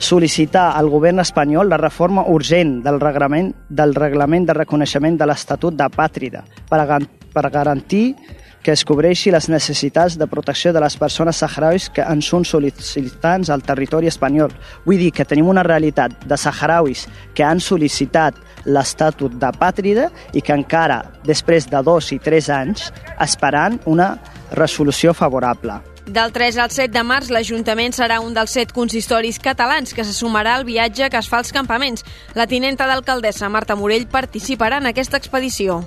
Sol·licitar 0.00 0.70
al 0.76 0.88
govern 0.88 1.20
espanyol 1.20 1.68
la 1.68 1.78
reforma 1.80 2.24
urgent 2.32 2.78
del 2.84 3.00
reglament, 3.00 3.52
del 3.68 3.94
reglament 3.94 4.46
de 4.48 4.56
reconeixement 4.56 5.18
de 5.20 5.28
l'Estatut 5.28 5.76
d'Apàtrida 5.76 6.44
per, 6.70 6.80
a, 6.80 6.98
per 7.34 7.50
garantir 7.52 8.14
que 8.62 8.72
es 8.72 8.84
cobreixi 8.84 9.32
les 9.32 9.48
necessitats 9.48 10.18
de 10.20 10.28
protecció 10.28 10.72
de 10.72 10.80
les 10.84 10.96
persones 11.00 11.40
saharauis 11.40 11.88
que 11.94 12.04
en 12.04 12.20
són 12.24 12.44
sol·licitants 12.44 13.48
al 13.48 13.64
territori 13.64 14.10
espanyol. 14.10 14.52
Vull 14.84 15.00
dir 15.00 15.12
que 15.16 15.24
tenim 15.24 15.48
una 15.48 15.64
realitat 15.64 16.26
de 16.28 16.36
saharauis 16.36 17.06
que 17.34 17.46
han 17.46 17.60
sol·licitat 17.64 18.36
l'estatut 18.68 19.38
d'apàtrida 19.40 20.10
i 20.36 20.44
que 20.44 20.56
encara, 20.56 21.02
després 21.24 21.70
de 21.72 21.80
dos 21.84 22.12
i 22.12 22.20
tres 22.20 22.50
anys, 22.52 22.90
esperant 23.20 23.80
una 23.88 24.12
resolució 24.52 25.14
favorable. 25.16 25.80
Del 26.06 26.32
3 26.32 26.58
al 26.58 26.70
7 26.70 26.90
de 26.94 27.02
març, 27.06 27.28
l'Ajuntament 27.30 27.94
serà 27.94 28.18
un 28.24 28.34
dels 28.34 28.56
set 28.56 28.72
consistoris 28.74 29.38
catalans 29.38 29.94
que 29.94 30.04
se 30.04 30.16
sumarà 30.16 30.56
al 30.56 30.64
viatge 30.64 31.10
que 31.10 31.20
es 31.20 31.28
fa 31.28 31.38
als 31.38 31.52
campaments. 31.52 32.04
La 32.34 32.48
tinenta 32.50 32.88
d'alcaldessa, 32.90 33.48
Marta 33.48 33.76
Morell, 33.76 34.08
participarà 34.10 34.80
en 34.80 34.90
aquesta 34.90 35.20
expedició. 35.20 35.84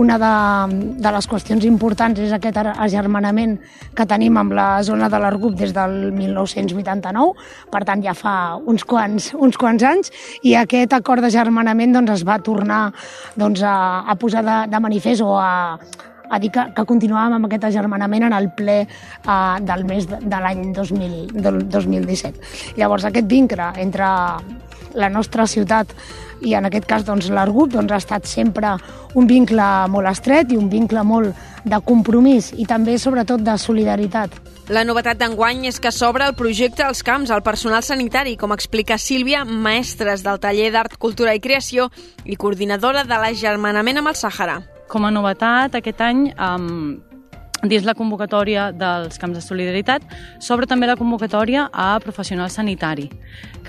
Una 0.00 0.16
de, 0.16 0.32
de 1.02 1.10
les 1.12 1.26
qüestions 1.28 1.64
importants 1.68 2.18
és 2.24 2.32
aquest 2.32 2.56
agermanament 2.56 3.58
que 3.94 4.06
tenim 4.08 4.38
amb 4.40 4.54
la 4.56 4.68
zona 4.86 5.10
de 5.12 5.18
l'Argup 5.20 5.58
des 5.58 5.74
del 5.76 5.96
1989, 6.16 7.34
per 7.70 7.82
tant 7.84 8.00
ja 8.00 8.14
fa 8.16 8.34
uns 8.56 8.86
quants, 8.88 9.34
uns 9.36 9.60
quants 9.60 9.84
anys, 9.84 10.14
i 10.40 10.54
aquest 10.56 10.96
acord 10.96 11.20
d'agermanament 11.20 11.92
doncs, 11.98 12.14
es 12.16 12.24
va 12.24 12.38
tornar 12.40 12.86
doncs, 13.36 13.60
a, 13.60 14.06
a 14.08 14.16
posar 14.16 14.46
de, 14.46 14.56
de 14.72 14.80
manifest 14.80 15.26
o 15.26 15.34
a, 15.36 15.76
a 16.30 16.38
dir 16.38 16.52
que, 16.54 16.64
que 16.76 16.86
continuàvem 16.86 17.36
amb 17.36 17.50
aquest 17.50 17.68
agermanament 17.70 18.28
en 18.30 18.36
el 18.36 18.50
ple 18.56 18.80
uh, 18.86 19.58
del 19.66 19.84
mes 19.88 20.06
de, 20.08 20.22
de 20.22 20.42
l'any 20.46 20.70
2017. 20.72 22.76
Llavors, 22.78 23.08
aquest 23.10 23.30
vincle 23.30 23.72
entre 23.82 24.08
la 24.94 25.10
nostra 25.10 25.46
ciutat 25.46 25.92
i 26.40 26.54
en 26.56 26.66
aquest 26.66 26.86
cas 26.88 27.04
doncs, 27.06 27.28
l'Argut 27.30 27.74
doncs, 27.74 27.92
ha 27.92 28.00
estat 28.00 28.26
sempre 28.26 28.72
un 29.18 29.26
vincle 29.28 29.66
molt 29.92 30.10
estret 30.10 30.52
i 30.52 30.58
un 30.58 30.70
vincle 30.72 31.02
molt 31.04 31.36
de 31.64 31.80
compromís 31.84 32.52
i 32.56 32.66
també 32.66 32.96
sobretot 32.98 33.42
de 33.44 33.56
solidaritat. 33.60 34.32
La 34.70 34.84
novetat 34.86 35.18
d'enguany 35.18 35.66
és 35.68 35.80
que 35.82 35.90
s'obre 35.92 36.28
el 36.30 36.36
projecte 36.38 36.84
als 36.86 37.02
camps 37.02 37.32
al 37.34 37.42
personal 37.42 37.82
sanitari, 37.82 38.36
com 38.38 38.54
explica 38.54 38.98
Sílvia, 38.98 39.44
mestres 39.44 40.22
del 40.22 40.38
taller 40.40 40.70
d'Art, 40.72 40.96
Cultura 40.96 41.34
i 41.34 41.42
Creació 41.42 41.90
i 42.24 42.38
coordinadora 42.38 43.04
de 43.04 43.18
l'agermanament 43.18 44.00
amb 44.00 44.14
el 44.14 44.20
Sàhara. 44.20 44.60
Com 44.90 45.04
a 45.06 45.10
novetat, 45.14 45.76
aquest 45.78 46.00
any, 46.02 46.24
um, 46.42 46.96
dins 47.62 47.84
la 47.84 47.94
convocatòria 47.94 48.70
dels 48.72 49.18
camps 49.20 49.36
de 49.36 49.44
solidaritat, 49.44 50.04
s'obre 50.40 50.66
també 50.66 50.88
la 50.88 50.96
convocatòria 50.96 51.68
a 51.72 51.92
professional 52.00 52.50
sanitari 52.50 53.10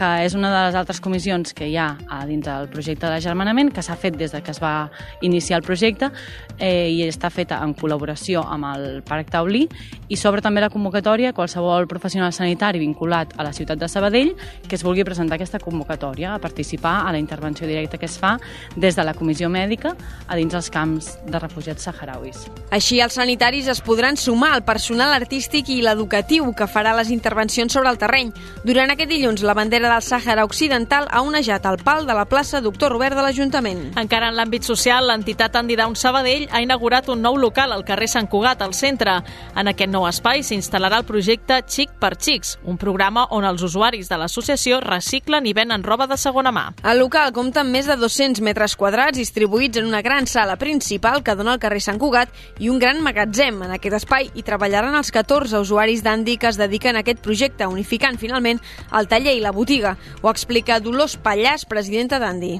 que 0.01 0.09
és 0.25 0.33
una 0.33 0.49
de 0.49 0.59
les 0.65 0.75
altres 0.79 1.01
comissions 1.03 1.53
que 1.53 1.67
hi 1.69 1.75
ha 1.77 1.91
a 2.09 2.23
dins 2.25 2.45
del 2.45 2.69
projecte 2.71 3.09
de 3.11 3.19
germanament, 3.21 3.71
que 3.73 3.83
s'ha 3.85 3.97
fet 3.99 4.15
des 4.17 4.31
de 4.33 4.41
que 4.41 4.51
es 4.51 4.61
va 4.61 4.89
iniciar 5.21 5.59
el 5.59 5.65
projecte 5.65 6.09
eh, 6.57 6.89
i 6.89 7.03
està 7.05 7.29
feta 7.29 7.59
en 7.61 7.75
col·laboració 7.77 8.41
amb 8.41 8.69
el 8.71 8.85
Parc 9.07 9.29
Taulí 9.35 9.67
i 10.09 10.17
s'obre 10.17 10.41
també 10.41 10.63
la 10.63 10.71
convocatòria 10.73 11.31
a 11.31 11.37
qualsevol 11.37 11.87
professional 11.91 12.33
sanitari 12.33 12.81
vinculat 12.81 13.35
a 13.37 13.45
la 13.45 13.53
ciutat 13.53 13.79
de 13.79 13.89
Sabadell 13.91 14.33
que 14.67 14.77
es 14.79 14.85
vulgui 14.87 15.05
presentar 15.05 15.37
aquesta 15.37 15.59
convocatòria 15.61 16.33
a 16.35 16.39
participar 16.41 17.01
a 17.05 17.11
la 17.11 17.19
intervenció 17.19 17.67
directa 17.67 17.99
que 17.99 18.09
es 18.09 18.17
fa 18.17 18.37
des 18.75 18.95
de 18.95 19.05
la 19.05 19.13
comissió 19.13 19.49
mèdica 19.49 19.95
a 20.27 20.39
dins 20.39 20.55
els 20.55 20.71
camps 20.71 21.17
de 21.27 21.39
refugiats 21.39 21.83
saharauis. 21.83 22.47
Així, 22.71 23.01
els 23.01 23.13
sanitaris 23.19 23.67
es 23.67 23.80
podran 23.83 24.15
sumar 24.17 24.53
al 24.53 24.63
personal 24.63 25.13
artístic 25.13 25.69
i 25.73 25.81
l'educatiu 25.81 26.53
que 26.53 26.69
farà 26.69 26.95
les 26.95 27.11
intervencions 27.11 27.73
sobre 27.73 27.89
el 27.89 27.99
terreny. 27.99 28.31
Durant 28.63 28.93
aquest 28.93 29.09
dilluns, 29.09 29.41
la 29.43 29.57
bandera 29.57 29.71
bandera 29.71 29.93
del 29.95 30.03
Sàhara 30.03 30.43
Occidental 30.43 31.07
ha 31.09 31.21
onejat 31.23 31.65
el 31.65 31.77
pal 31.79 32.05
de 32.05 32.13
la 32.13 32.25
plaça 32.25 32.59
Doctor 32.61 32.91
Robert 32.91 33.15
de 33.15 33.23
l'Ajuntament. 33.23 33.93
Encara 33.97 34.27
en 34.27 34.35
l'àmbit 34.35 34.65
social, 34.67 35.05
l'entitat 35.07 35.55
Andidown 35.55 35.95
Sabadell 35.95 36.49
ha 36.51 36.59
inaugurat 36.59 37.07
un 37.09 37.21
nou 37.23 37.37
local 37.39 37.71
al 37.71 37.85
carrer 37.87 38.09
Sant 38.11 38.27
Cugat, 38.27 38.61
al 38.61 38.73
centre. 38.75 39.13
En 39.55 39.71
aquest 39.71 39.89
nou 39.89 40.03
espai 40.09 40.43
s'instal·larà 40.43 40.99
el 40.99 41.07
projecte 41.07 41.61
Xic 41.63 41.93
per 42.01 42.17
Xics, 42.19 42.57
un 42.67 42.75
programa 42.77 43.25
on 43.31 43.47
els 43.47 43.63
usuaris 43.63 44.11
de 44.11 44.19
l'associació 44.19 44.81
reciclen 44.83 45.47
i 45.47 45.55
venen 45.55 45.87
roba 45.87 46.09
de 46.11 46.19
segona 46.19 46.51
mà. 46.51 46.67
El 46.83 46.99
local 46.99 47.31
compta 47.31 47.63
amb 47.63 47.71
més 47.71 47.87
de 47.87 47.95
200 47.95 48.43
metres 48.43 48.75
quadrats 48.75 49.17
distribuïts 49.17 49.79
en 49.79 49.87
una 49.87 50.03
gran 50.03 50.27
sala 50.27 50.57
principal 50.59 51.23
que 51.23 51.37
dona 51.39 51.55
al 51.55 51.63
carrer 51.63 51.79
Sant 51.79 51.99
Cugat 52.01 52.27
i 52.59 52.67
un 52.67 52.79
gran 52.79 52.99
magatzem. 53.01 53.63
En 53.63 53.70
aquest 53.77 53.97
espai 54.01 54.29
hi 54.33 54.43
treballaran 54.47 54.97
els 54.97 55.11
14 55.15 55.61
usuaris 55.61 56.03
d'Andi 56.03 56.37
que 56.41 56.49
es 56.51 56.59
dediquen 56.59 56.95
a 56.97 57.05
aquest 57.05 57.23
projecte, 57.23 57.67
unificant 57.67 58.19
finalment 58.21 58.61
el 58.97 59.07
taller 59.07 59.37
i 59.37 59.41
la 59.43 59.55
botiga. 59.55 59.95
Ho 60.21 60.29
explica 60.29 60.79
Dolors 60.79 61.17
Pallàs, 61.21 61.67
presidenta 61.69 62.19
d'Andi. 62.19 62.55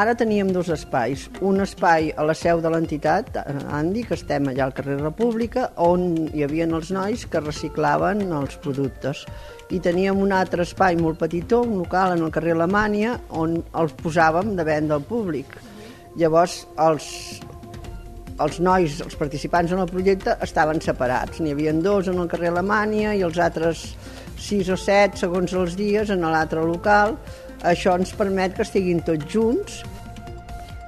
Ara 0.00 0.14
teníem 0.16 0.48
dos 0.48 0.70
espais. 0.72 1.26
Un 1.44 1.60
espai 1.60 2.06
a 2.16 2.24
la 2.24 2.32
seu 2.32 2.62
de 2.64 2.70
l'entitat, 2.72 3.34
Andi, 3.68 4.04
que 4.08 4.16
estem 4.16 4.46
allà 4.48 4.64
al 4.64 4.72
carrer 4.72 4.96
República, 4.96 5.66
on 5.76 6.06
hi 6.32 6.44
havia 6.46 6.64
els 6.64 6.92
nois 6.94 7.26
que 7.28 7.42
reciclaven 7.42 8.22
els 8.32 8.56
productes. 8.64 9.26
I 9.68 9.80
teníem 9.84 10.22
un 10.22 10.32
altre 10.32 10.64
espai 10.64 10.96
molt 10.96 11.20
petitó, 11.20 11.60
un 11.66 11.82
local 11.82 12.14
en 12.16 12.24
el 12.24 12.32
carrer 12.32 12.54
Alemanya, 12.56 13.18
on 13.28 13.58
els 13.76 13.92
posàvem 14.00 14.54
de 14.56 14.64
venda 14.64 14.96
al 14.96 15.04
públic. 15.04 15.52
Llavors, 16.16 16.62
els, 16.80 17.10
els 18.40 18.60
nois, 18.64 19.00
els 19.04 19.18
participants 19.20 19.72
en 19.72 19.82
el 19.82 19.90
projecte, 19.90 20.36
estaven 20.44 20.80
separats. 20.84 21.40
N'hi 21.40 21.54
havia 21.54 21.74
dos 21.76 22.08
en 22.08 22.18
el 22.22 22.28
carrer 22.30 22.50
Alemanya 22.54 23.14
i 23.14 23.24
els 23.26 23.38
altres 23.38 23.84
6 24.40 24.72
o 24.72 24.80
7 24.80 25.20
segons 25.20 25.52
els 25.52 25.76
dies 25.76 26.10
en 26.10 26.24
l'altre 26.24 26.64
local. 26.64 27.18
Això 27.60 27.94
ens 28.00 28.14
permet 28.16 28.56
que 28.56 28.64
estiguin 28.64 29.02
tots 29.04 29.28
junts 29.28 29.82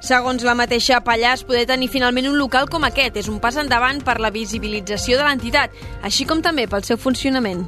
Segons 0.02 0.42
la 0.42 0.56
mateixa 0.58 0.96
Pallàs, 1.06 1.44
poder 1.46 1.62
tenir 1.70 1.86
finalment 1.86 2.26
un 2.26 2.34
local 2.34 2.66
com 2.66 2.82
aquest 2.88 3.20
és 3.20 3.28
un 3.30 3.36
pas 3.38 3.54
endavant 3.60 4.00
per 4.02 4.16
la 4.18 4.32
visibilització 4.34 5.20
de 5.20 5.28
l'entitat, 5.28 5.70
així 6.02 6.26
com 6.26 6.42
també 6.42 6.66
pel 6.66 6.82
seu 6.82 6.98
funcionament. 6.98 7.62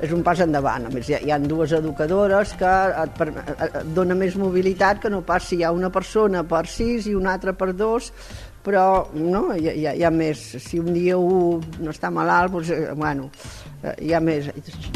És 0.00 0.12
un 0.16 0.22
pas 0.24 0.40
endavant. 0.40 0.86
A 0.88 0.92
més, 0.92 1.08
hi 1.10 1.18
ha, 1.18 1.22
hi 1.24 1.32
ha 1.34 1.38
dues 1.42 1.72
educadores 1.76 2.54
que 2.58 2.70
et, 3.04 3.16
per, 3.18 3.30
et 3.66 3.80
dona 3.96 4.16
més 4.16 4.36
mobilitat 4.40 5.02
que 5.02 5.10
no 5.12 5.20
pas 5.26 5.48
si 5.48 5.60
hi 5.60 5.64
ha 5.64 5.74
una 5.76 5.90
persona 5.92 6.44
per 6.48 6.64
sis 6.70 7.10
i 7.10 7.16
una 7.16 7.34
altra 7.36 7.52
per 7.52 7.74
dos, 7.76 8.12
però 8.64 9.08
no, 9.14 9.50
hi, 9.56 9.68
ha, 9.68 9.92
hi 9.92 10.04
ha 10.04 10.10
més. 10.12 10.40
Si 10.60 10.80
un 10.80 10.92
dia 10.94 11.18
un 11.18 11.60
no 11.80 11.92
està 11.92 12.10
malalt, 12.12 12.52
doncs, 12.52 12.72
eh, 12.76 12.94
bueno, 12.96 13.30
eh, 13.82 13.94
hi 14.06 14.14
ha 14.14 14.20
més, 14.24 14.50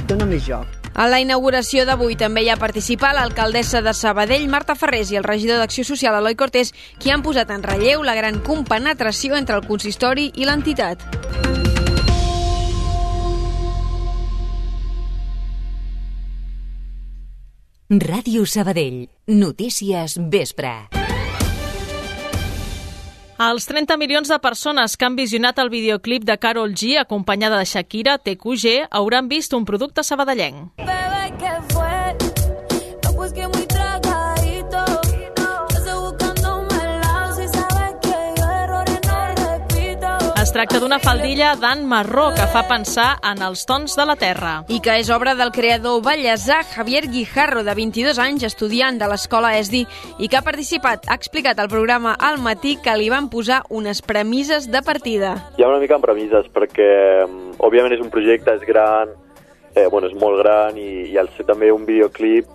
dona 0.09 0.29
més 0.29 0.45
joc. 0.47 0.81
A 0.95 1.09
la 1.11 1.19
inauguració 1.19 1.83
d'avui 1.89 2.15
també 2.15 2.45
hi 2.45 2.53
ha 2.53 2.59
participat 2.61 3.17
l'alcaldessa 3.17 3.83
de 3.83 3.97
Sabadell, 3.97 4.47
Marta 4.53 4.77
Ferrés, 4.79 5.11
i 5.11 5.19
el 5.19 5.27
regidor 5.27 5.59
d'Acció 5.59 5.87
Social, 5.89 6.21
Eloi 6.21 6.39
Cortés, 6.39 6.71
qui 7.03 7.11
han 7.11 7.25
posat 7.27 7.51
en 7.51 7.67
relleu 7.67 8.07
la 8.07 8.15
gran 8.15 8.39
compenetració 8.47 9.35
entre 9.41 9.59
el 9.59 9.67
consistori 9.67 10.31
i 10.37 10.47
l'entitat. 10.47 11.64
Ràdio 18.01 18.43
Sabadell. 18.47 19.05
Notícies 19.31 20.17
vespre. 20.31 20.71
Els 23.45 23.67
30 23.71 23.99
milions 24.01 24.31
de 24.31 24.39
persones 24.43 24.97
que 24.97 25.07
han 25.07 25.19
visionat 25.19 25.61
el 25.63 25.71
videoclip 25.71 26.25
de 26.27 26.39
Carol 26.39 26.75
G 26.75 26.97
acompanyada 26.99 27.61
de 27.61 27.69
Shakira, 27.71 28.17
TQG, 28.19 28.89
hauran 28.91 29.29
vist 29.29 29.55
un 29.55 29.67
producte 29.69 30.03
sabadellenc. 30.03 30.73
Bebe, 30.79 31.35
que 31.39 31.55
fue? 31.75 31.94
Tracta 40.65 40.81
d'una 40.81 40.97
faldilla 40.97 41.51
d'an 41.61 41.83
marró 41.85 42.31
que 42.33 42.45
fa 42.49 42.63
pensar 42.65 43.19
en 43.29 43.43
els 43.45 43.67
tons 43.69 43.93
de 43.99 44.05
la 44.09 44.15
terra. 44.17 44.53
I 44.73 44.79
que 44.81 44.95
és 44.97 45.11
obra 45.13 45.35
del 45.37 45.51
creador 45.53 45.99
ballesà 46.01 46.63
Javier 46.65 47.03
Guijarro, 47.13 47.61
de 47.67 47.75
22 47.77 48.17
anys, 48.23 48.47
estudiant 48.49 48.97
de 48.97 49.05
l'escola 49.11 49.51
ESDI, 49.59 49.83
i 50.25 50.31
que 50.33 50.39
ha 50.41 50.45
participat, 50.47 51.05
ha 51.05 51.19
explicat 51.21 51.61
al 51.61 51.69
programa 51.69 52.15
al 52.17 52.41
matí 52.41 52.79
que 52.81 52.97
li 52.97 53.11
van 53.13 53.29
posar 53.29 53.61
unes 53.69 54.01
premisses 54.01 54.71
de 54.73 54.81
partida. 54.81 55.35
Hi 55.59 55.67
ha 55.67 55.69
una 55.69 55.83
mica 55.83 55.99
en 55.99 56.07
premisses, 56.07 56.49
perquè 56.55 56.89
mm, 57.27 57.59
òbviament 57.61 57.99
és 57.99 58.01
un 58.01 58.09
projecte, 58.15 58.57
és 58.57 58.65
gran, 58.65 59.13
eh, 59.75 59.85
bueno, 59.93 60.09
és 60.09 60.17
molt 60.17 60.41
gran, 60.41 60.81
i, 60.81 61.11
i 61.13 61.21
al 61.21 61.29
ser 61.37 61.45
també 61.45 61.75
un 61.77 61.85
videoclip 61.85 62.49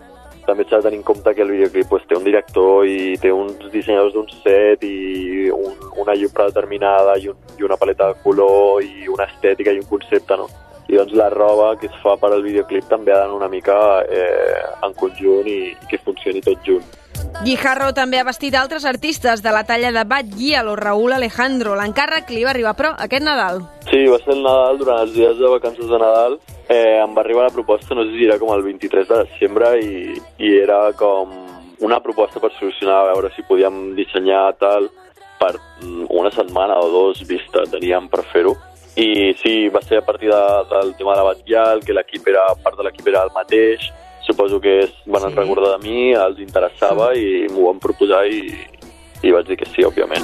també 0.50 0.66
s'ha 0.66 0.80
de 0.80 0.90
tenir 0.90 1.00
en 1.00 1.06
compte 1.06 1.34
que 1.36 1.44
el 1.46 1.54
videoclip 1.54 1.90
pues, 1.92 2.06
té 2.10 2.18
un 2.18 2.26
director 2.26 2.88
i 2.90 3.18
té 3.22 3.32
uns 3.34 3.70
dissenyadors 3.74 4.16
d'un 4.16 4.30
set 4.42 4.84
i 4.88 5.50
un, 5.54 5.76
una 6.02 6.16
llum 6.18 6.34
predeterminada 6.34 7.18
i, 7.22 7.30
un, 7.30 7.38
i 7.60 7.68
una 7.68 7.78
paleta 7.78 8.10
de 8.10 8.20
color 8.24 8.82
i 8.84 9.08
una 9.14 9.30
estètica 9.30 9.76
i 9.76 9.84
un 9.84 9.88
concepte, 9.90 10.38
no? 10.40 10.50
I 10.90 10.98
doncs 10.98 11.14
la 11.14 11.30
roba 11.30 11.76
que 11.78 11.86
es 11.86 12.00
fa 12.02 12.16
per 12.18 12.32
al 12.34 12.42
videoclip 12.42 12.88
també 12.90 13.14
ha 13.14 13.20
d'anar 13.22 13.38
una 13.38 13.52
mica 13.52 13.78
eh, 14.10 14.64
en 14.88 14.96
conjunt 14.98 15.46
i, 15.48 15.60
i 15.70 15.92
que 15.92 16.02
funcioni 16.02 16.42
tot 16.42 16.66
junt. 16.66 16.99
Guijarro 17.44 17.94
també 17.96 18.20
ha 18.20 18.26
vestit 18.28 18.56
altres 18.60 18.84
artistes 18.84 19.42
de 19.42 19.52
la 19.56 19.64
talla 19.64 19.94
de 19.96 20.04
Bad 20.04 20.34
Gyal 20.36 20.68
o 20.68 20.76
Raúl 20.76 21.14
Alejandro. 21.16 21.76
L'encàrrec 21.80 22.34
li 22.36 22.44
va 22.44 22.52
arribar, 22.52 22.74
però, 22.76 22.92
aquest 23.00 23.24
Nadal. 23.24 23.62
Sí, 23.88 24.02
va 24.12 24.20
ser 24.24 24.34
el 24.36 24.44
Nadal, 24.44 24.80
durant 24.82 25.04
els 25.06 25.14
dies 25.16 25.38
de 25.40 25.52
vacances 25.54 25.88
de 25.88 26.00
Nadal. 26.02 26.40
Eh, 26.68 27.00
em 27.00 27.16
va 27.16 27.24
arribar 27.24 27.48
la 27.48 27.56
proposta, 27.56 27.96
no 27.96 28.04
sé 28.06 28.12
si 28.18 28.28
era 28.28 28.38
com 28.42 28.52
el 28.54 28.66
23 28.66 29.08
de 29.08 29.22
desembre, 29.24 29.72
i, 29.80 30.20
i 30.44 30.52
era 30.60 30.82
com 31.00 31.32
una 31.80 32.02
proposta 32.04 32.42
per 32.44 32.52
solucionar, 32.58 33.00
a 33.02 33.14
veure 33.14 33.32
si 33.36 33.46
podíem 33.48 33.96
dissenyar 33.96 34.44
tal 34.60 34.90
per 35.40 35.56
una 36.12 36.32
setmana 36.36 36.76
o 36.84 36.90
dos 36.92 37.24
vista 37.28 37.64
teníem 37.72 38.12
per 38.12 38.26
fer-ho. 38.34 38.58
I 39.00 39.32
sí, 39.40 39.70
va 39.72 39.82
ser 39.86 40.02
a 40.02 40.06
partir 40.06 40.28
de, 40.28 40.44
del 40.74 40.94
tema 41.00 41.16
de 41.16 41.22
la 41.22 41.28
Batllal, 41.30 41.86
que 41.86 41.96
l'equip 41.96 42.28
era, 42.28 42.50
part 42.64 42.76
de 42.76 42.84
l'equip 42.84 43.08
era 43.08 43.24
el 43.24 43.32
mateix, 43.32 43.88
suposo 44.30 44.62
que 44.62 44.80
es 44.86 44.94
van 45.06 45.30
sí. 45.30 45.36
recordar 45.36 45.78
de 45.78 45.84
mi, 45.88 46.14
els 46.14 46.40
interessava 46.44 47.12
i 47.18 47.48
m'ho 47.50 47.70
van 47.72 47.82
proposar 47.82 48.26
i, 48.30 48.44
i 49.26 49.34
vaig 49.34 49.50
dir 49.50 49.58
que 49.58 49.68
sí, 49.74 49.86
òbviament. 49.88 50.24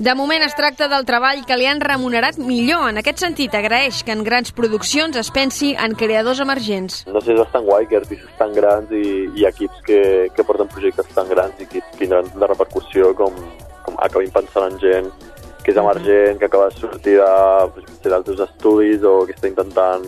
De 0.00 0.14
moment 0.16 0.40
es 0.40 0.54
tracta 0.56 0.86
del 0.88 1.04
treball 1.04 1.42
que 1.44 1.58
li 1.60 1.66
han 1.68 1.82
remunerat 1.84 2.38
millor. 2.40 2.86
En 2.88 2.96
aquest 3.02 3.20
sentit, 3.20 3.52
agraeix 3.52 3.98
que 4.00 4.14
en 4.16 4.22
grans 4.24 4.48
produccions 4.56 5.18
es 5.20 5.28
pensi 5.28 5.74
en 5.76 5.92
creadors 5.92 6.40
emergents. 6.40 7.02
No 7.12 7.20
sé, 7.20 7.34
és 7.34 7.40
bastant 7.42 7.66
guai 7.66 7.84
que 7.84 7.98
artistes 7.98 8.32
tan 8.38 8.54
grans 8.56 8.88
i, 8.96 9.28
i 9.36 9.44
equips 9.44 9.82
que, 9.84 10.00
que 10.32 10.46
porten 10.48 10.72
projectes 10.72 11.12
tan 11.12 11.28
grans 11.28 11.60
i 11.60 11.68
que 11.68 11.84
tindran 11.98 12.32
la 12.40 12.48
repercussió 12.48 13.12
com, 13.18 13.36
com 13.84 14.00
acabin 14.00 14.32
pensant 14.32 14.70
en 14.70 14.80
gent 14.80 15.12
que 15.60 15.74
és 15.74 15.80
emergent, 15.82 16.40
que 16.40 16.48
acaba 16.48 16.70
de 16.70 16.80
sortir 16.80 17.18
d'altres 17.20 18.40
estudis 18.46 19.04
o 19.04 19.18
que 19.28 19.36
està 19.36 19.52
intentant 19.52 20.06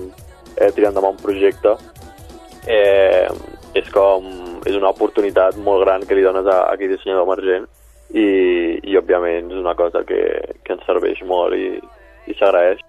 eh, 0.63 0.71
tirar 0.73 0.93
endavant 0.93 1.19
un 1.19 1.23
projecte. 1.23 1.75
Eh, 2.71 3.27
és 3.75 3.89
com 3.91 4.29
és 4.69 4.77
una 4.79 4.93
oportunitat 4.93 5.57
molt 5.59 5.83
gran 5.83 6.07
que 6.07 6.15
li 6.15 6.23
dones 6.23 6.47
a, 6.47 6.63
a 6.69 6.75
aquell 6.77 6.93
dissenyador 6.93 7.27
emergent 7.27 7.67
i, 8.13 8.27
i 8.85 8.97
òbviament 9.01 9.51
és 9.51 9.59
una 9.59 9.75
cosa 9.75 10.05
que, 10.07 10.21
que 10.63 10.77
ens 10.77 10.87
serveix 10.87 11.23
molt 11.27 11.57
i, 11.57 11.75
i 12.29 12.37
s'agraeix. 12.39 12.83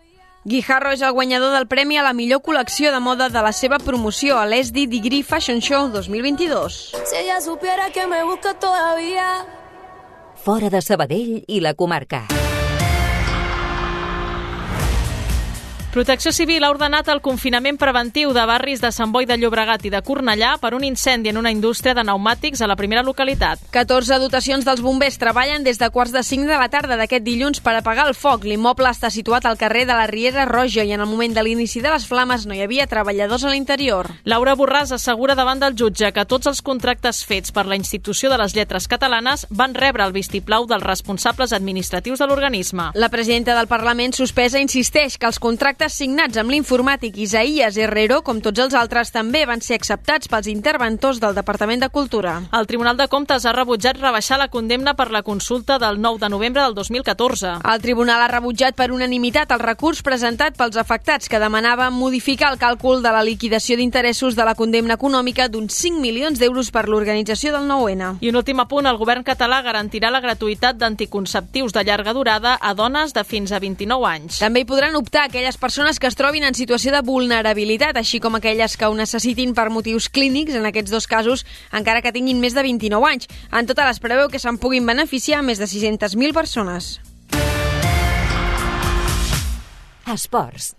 Guijarro 0.44 0.92
és 0.92 1.02
el 1.02 1.14
guanyador 1.16 1.54
del 1.56 1.70
premi 1.72 1.96
a 1.98 2.04
la 2.04 2.12
millor 2.12 2.42
col·lecció 2.44 2.92
de 2.92 3.00
moda 3.00 3.30
de 3.32 3.44
la 3.46 3.54
seva 3.56 3.80
promoció 3.80 4.36
a 4.42 4.46
l'ESDI 4.46 4.90
Degree 4.92 5.24
Fashion 5.24 5.64
Show 5.64 5.88
2022. 5.96 6.80
Si 7.08 7.16
ella 7.16 7.40
supiera 7.40 7.90
que 7.96 8.06
me 8.08 8.24
busca 8.28 8.54
todavía. 8.60 9.46
Fora 10.44 10.70
de 10.70 10.82
Sabadell 10.82 11.46
i 11.48 11.64
la 11.64 11.74
comarca. 11.80 12.26
Protecció 15.94 16.32
Civil 16.32 16.64
ha 16.66 16.72
ordenat 16.74 17.06
el 17.14 17.20
confinament 17.22 17.76
preventiu 17.78 18.32
de 18.34 18.42
barris 18.50 18.80
de 18.82 18.90
Sant 18.90 19.12
Boi 19.14 19.28
de 19.30 19.36
Llobregat 19.38 19.84
i 19.86 19.92
de 19.94 20.00
Cornellà 20.02 20.56
per 20.58 20.72
un 20.74 20.82
incendi 20.88 21.30
en 21.30 21.38
una 21.38 21.52
indústria 21.54 21.94
de 21.94 22.02
pneumàtics 22.02 22.64
a 22.66 22.68
la 22.72 22.76
primera 22.76 23.04
localitat. 23.06 23.60
14 23.70 24.18
dotacions 24.18 24.66
dels 24.66 24.82
bombers 24.82 25.20
treballen 25.22 25.62
des 25.62 25.78
de 25.78 25.92
quarts 25.94 26.10
de 26.10 26.24
5 26.26 26.50
de 26.50 26.58
la 26.58 26.72
tarda 26.74 26.98
d'aquest 26.98 27.22
dilluns 27.22 27.62
per 27.62 27.76
apagar 27.78 28.08
el 28.10 28.18
foc. 28.18 28.48
L'immoble 28.50 28.90
està 28.90 29.12
situat 29.14 29.46
al 29.46 29.60
carrer 29.62 29.84
de 29.86 29.94
la 29.94 30.08
Riera 30.10 30.48
Roja 30.50 30.82
i 30.82 30.96
en 30.98 31.04
el 31.06 31.12
moment 31.12 31.36
de 31.38 31.44
l'inici 31.46 31.84
de 31.86 31.94
les 31.94 32.10
flames 32.10 32.48
no 32.50 32.58
hi 32.58 32.64
havia 32.66 32.90
treballadors 32.90 33.46
a 33.46 33.54
l'interior. 33.54 34.10
Laura 34.26 34.58
Borràs 34.58 34.96
assegura 34.98 35.38
davant 35.38 35.62
del 35.62 35.78
jutge 35.78 36.10
que 36.10 36.26
tots 36.26 36.50
els 36.50 36.64
contractes 36.66 37.22
fets 37.22 37.54
per 37.54 37.68
la 37.68 37.78
institució 37.78 38.34
de 38.34 38.42
les 38.42 38.58
lletres 38.58 38.90
catalanes 38.90 39.46
van 39.52 39.78
rebre 39.78 40.10
el 40.10 40.18
vistiplau 40.18 40.66
dels 40.66 40.90
responsables 40.90 41.54
administratius 41.54 42.18
de 42.18 42.32
l'organisme. 42.34 42.90
La 42.96 43.14
presidenta 43.14 43.54
del 43.54 43.70
Parlament 43.70 44.18
suspesa 44.18 44.58
insisteix 44.58 45.22
que 45.22 45.30
els 45.30 45.38
contractes 45.38 45.83
contractes 45.84 46.00
signats 46.00 46.38
amb 46.40 46.52
l'informàtic 46.54 47.18
Isaías 47.20 47.76
Herrero, 47.76 48.22
com 48.24 48.38
tots 48.40 48.62
els 48.62 48.74
altres, 48.78 49.10
també 49.12 49.42
van 49.46 49.60
ser 49.60 49.76
acceptats 49.76 50.30
pels 50.32 50.48
interventors 50.48 51.20
del 51.20 51.36
Departament 51.36 51.82
de 51.82 51.90
Cultura. 51.90 52.38
El 52.56 52.68
Tribunal 52.68 52.96
de 52.96 53.10
Comptes 53.12 53.44
ha 53.44 53.52
rebutjat 53.52 54.00
rebaixar 54.00 54.38
la 54.40 54.48
condemna 54.48 54.94
per 54.96 55.10
la 55.12 55.24
consulta 55.24 55.80
del 55.80 56.00
9 56.00 56.22
de 56.22 56.30
novembre 56.30 56.62
del 56.64 56.76
2014. 56.76 57.58
El 57.74 57.82
Tribunal 57.82 58.22
ha 58.24 58.30
rebutjat 58.32 58.78
per 58.78 58.94
unanimitat 58.94 59.52
el 59.52 59.60
recurs 59.60 60.02
presentat 60.02 60.56
pels 60.56 60.78
afectats 60.80 61.28
que 61.28 61.42
demanava 61.42 61.90
modificar 61.92 62.54
el 62.54 62.60
càlcul 62.62 63.04
de 63.04 63.12
la 63.12 63.24
liquidació 63.24 63.76
d'interessos 63.76 64.38
de 64.40 64.48
la 64.48 64.56
condemna 64.56 64.96
econòmica 64.96 65.50
d'uns 65.50 65.74
5 65.74 66.00
milions 66.00 66.40
d'euros 66.40 66.72
per 66.72 66.88
l'organització 66.88 67.52
del 67.52 67.68
9-N. 67.68 68.22
I 68.22 68.32
un 68.32 68.40
últim 68.40 68.64
apunt, 68.64 68.88
el 68.88 69.02
govern 69.02 69.28
català 69.28 69.60
garantirà 69.62 70.14
la 70.14 70.24
gratuïtat 70.24 70.80
d'anticonceptius 70.80 71.76
de 71.76 71.84
llarga 71.84 72.16
durada 72.16 72.56
a 72.62 72.74
dones 72.74 73.12
de 73.12 73.28
fins 73.28 73.52
a 73.52 73.60
29 73.60 74.08
anys. 74.14 74.40
També 74.40 74.64
hi 74.64 74.70
podran 74.70 74.96
optar 74.96 75.28
aquelles 75.28 75.58
persones 75.58 75.73
persones 75.74 76.00
que 76.00 76.06
es 76.06 76.14
trobin 76.14 76.44
en 76.46 76.54
situació 76.54 76.92
de 76.94 77.00
vulnerabilitat, 77.02 77.98
així 77.98 78.20
com 78.22 78.36
aquelles 78.38 78.76
que 78.78 78.86
ho 78.86 78.94
necessitin 78.94 79.56
per 79.58 79.72
motius 79.74 80.06
clínics, 80.06 80.54
en 80.54 80.68
aquests 80.70 80.94
dos 80.94 81.08
casos, 81.10 81.42
encara 81.74 82.04
que 82.06 82.12
tinguin 82.14 82.38
més 82.38 82.54
de 82.54 82.62
29 82.62 83.10
anys. 83.10 83.26
En 83.50 83.66
totes 83.66 83.90
les 83.90 84.02
preveu 84.04 84.30
que 84.30 84.38
se'n 84.38 84.62
puguin 84.62 84.86
beneficiar 84.86 85.42
més 85.42 85.58
de 85.58 85.66
600.000 85.66 86.38
persones. 86.38 87.00
Esports. 90.14 90.76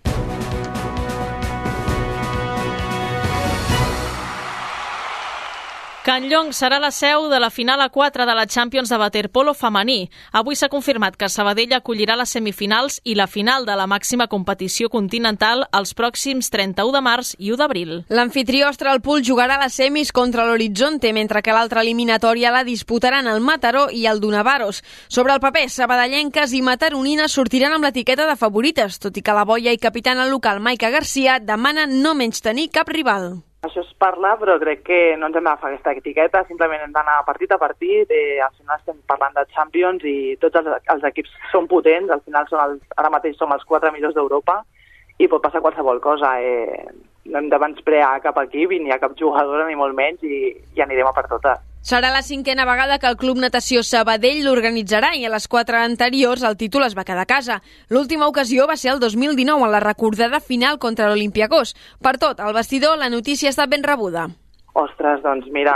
Can 6.05 6.27
Llong 6.29 6.51
serà 6.53 6.77
la 6.77 6.91
seu 6.93 7.31
de 7.31 7.39
la 7.41 7.47
final 7.49 7.81
a 7.81 7.87
4 7.89 8.27
de 8.29 8.33
la 8.37 8.45
Champions 8.45 8.91
de 8.93 8.97
waterpolo 9.01 9.55
femení. 9.57 10.11
Avui 10.31 10.53
s'ha 10.53 10.67
confirmat 10.69 11.15
que 11.17 11.25
Sabadell 11.33 11.71
acollirà 11.73 12.13
les 12.13 12.29
semifinals 12.29 12.99
i 13.03 13.15
la 13.17 13.25
final 13.25 13.65
de 13.65 13.73
la 13.73 13.87
màxima 13.89 14.27
competició 14.29 14.91
continental 14.93 15.63
els 15.73 15.95
pròxims 15.97 16.51
31 16.53 16.93
de 16.93 17.01
març 17.01 17.31
i 17.39 17.49
1 17.55 17.57
d'abril. 17.57 17.95
L'anfitrió 18.13 18.67
Astralpool 18.67 19.25
jugarà 19.25 19.57
les 19.63 19.73
semis 19.73 20.11
contra 20.13 20.45
l'Horizonte, 20.45 21.09
mentre 21.09 21.41
que 21.41 21.57
l'altra 21.57 21.81
eliminatòria 21.81 22.53
la 22.53 22.61
disputaran 22.69 23.25
el 23.25 23.41
Mataró 23.41 23.87
i 23.89 24.05
el 24.05 24.21
Donavaros. 24.21 24.83
Sobre 25.07 25.33
el 25.33 25.41
paper, 25.41 25.71
sabadellenques 25.71 26.53
i 26.53 26.61
mataronines 26.61 27.33
sortiran 27.33 27.73
amb 27.73 27.89
l'etiqueta 27.89 28.29
de 28.29 28.37
favorites, 28.37 29.01
tot 29.01 29.17
i 29.17 29.25
que 29.25 29.33
la 29.33 29.49
boia 29.49 29.73
i 29.73 29.81
capitana 29.81 30.29
local 30.29 30.61
Maica 30.61 30.93
Garcia 30.93 31.41
demana 31.41 31.89
no 31.89 32.13
menys 32.13 32.45
tenir 32.45 32.69
cap 32.69 32.93
rival. 32.93 33.39
Això 33.65 33.81
es 33.81 33.93
parla, 33.97 34.35
però 34.37 34.59
crec 34.61 34.83
que 34.85 34.99
no 35.17 35.29
ens 35.29 35.37
hem 35.39 35.47
d'agafar 35.47 35.71
aquesta 35.71 35.95
etiqueta, 35.97 36.43
simplement 36.45 36.83
hem 36.85 36.93
d'anar 36.93 37.17
partit 37.25 37.51
a 37.55 37.57
partit, 37.57 38.11
eh, 38.13 38.37
al 38.45 38.53
final 38.53 38.77
estem 38.77 38.99
parlant 39.09 39.33
de 39.33 39.45
Champions 39.55 40.05
i 40.05 40.35
tots 40.41 40.61
els, 40.61 40.69
els 40.93 41.05
equips 41.09 41.33
són 41.51 41.69
potents, 41.71 42.13
al 42.13 42.21
final 42.27 42.45
són 42.51 42.61
els, 42.61 42.83
ara 42.95 43.09
mateix 43.13 43.37
som 43.39 43.53
els 43.55 43.65
quatre 43.65 43.91
millors 43.95 44.13
d'Europa 44.17 44.59
i 45.17 45.29
pot 45.31 45.41
passar 45.41 45.63
qualsevol 45.65 46.01
cosa. 46.03 46.35
Eh, 46.41 46.85
no 47.25 47.39
hem 47.39 47.49
de 47.49 47.61
menysprear 47.61 48.19
cap 48.21 48.37
equip 48.43 48.75
ni 48.75 48.93
a 48.93 48.99
cap 49.01 49.17
jugadora 49.17 49.65
ni 49.67 49.79
molt 49.79 49.97
menys 49.97 50.21
i, 50.21 50.51
i 50.75 50.85
anirem 50.85 51.09
a 51.09 51.15
per 51.15 51.25
totes. 51.31 51.63
Serà 51.85 52.09
la 52.09 52.23
cinquena 52.25 52.63
vegada 52.65 52.95
que 52.97 53.05
el 53.05 53.15
Club 53.21 53.37
Natació 53.37 53.83
Sabadell 53.85 54.39
l'organitzarà 54.41 55.11
i 55.13 55.27
a 55.27 55.29
les 55.29 55.43
quatre 55.45 55.77
anteriors 55.77 56.41
el 56.47 56.55
títol 56.57 56.81
es 56.81 56.95
va 56.97 57.03
quedar 57.05 57.21
a 57.21 57.29
casa. 57.29 57.59
L'última 57.93 58.25
ocasió 58.25 58.65
va 58.65 58.73
ser 58.73 58.95
el 58.95 59.01
2019 59.03 59.67
en 59.67 59.69
la 59.69 59.83
recordada 59.83 60.39
final 60.41 60.79
contra 60.81 61.11
l'Olimpiakos. 61.11 61.75
Per 62.01 62.15
tot, 62.17 62.41
al 62.41 62.57
vestidor 62.57 62.97
la 62.97 63.11
notícia 63.13 63.53
està 63.53 63.67
ben 63.69 63.85
rebuda. 63.85 64.25
Ostres, 64.73 65.21
doncs 65.21 65.45
mira, 65.53 65.75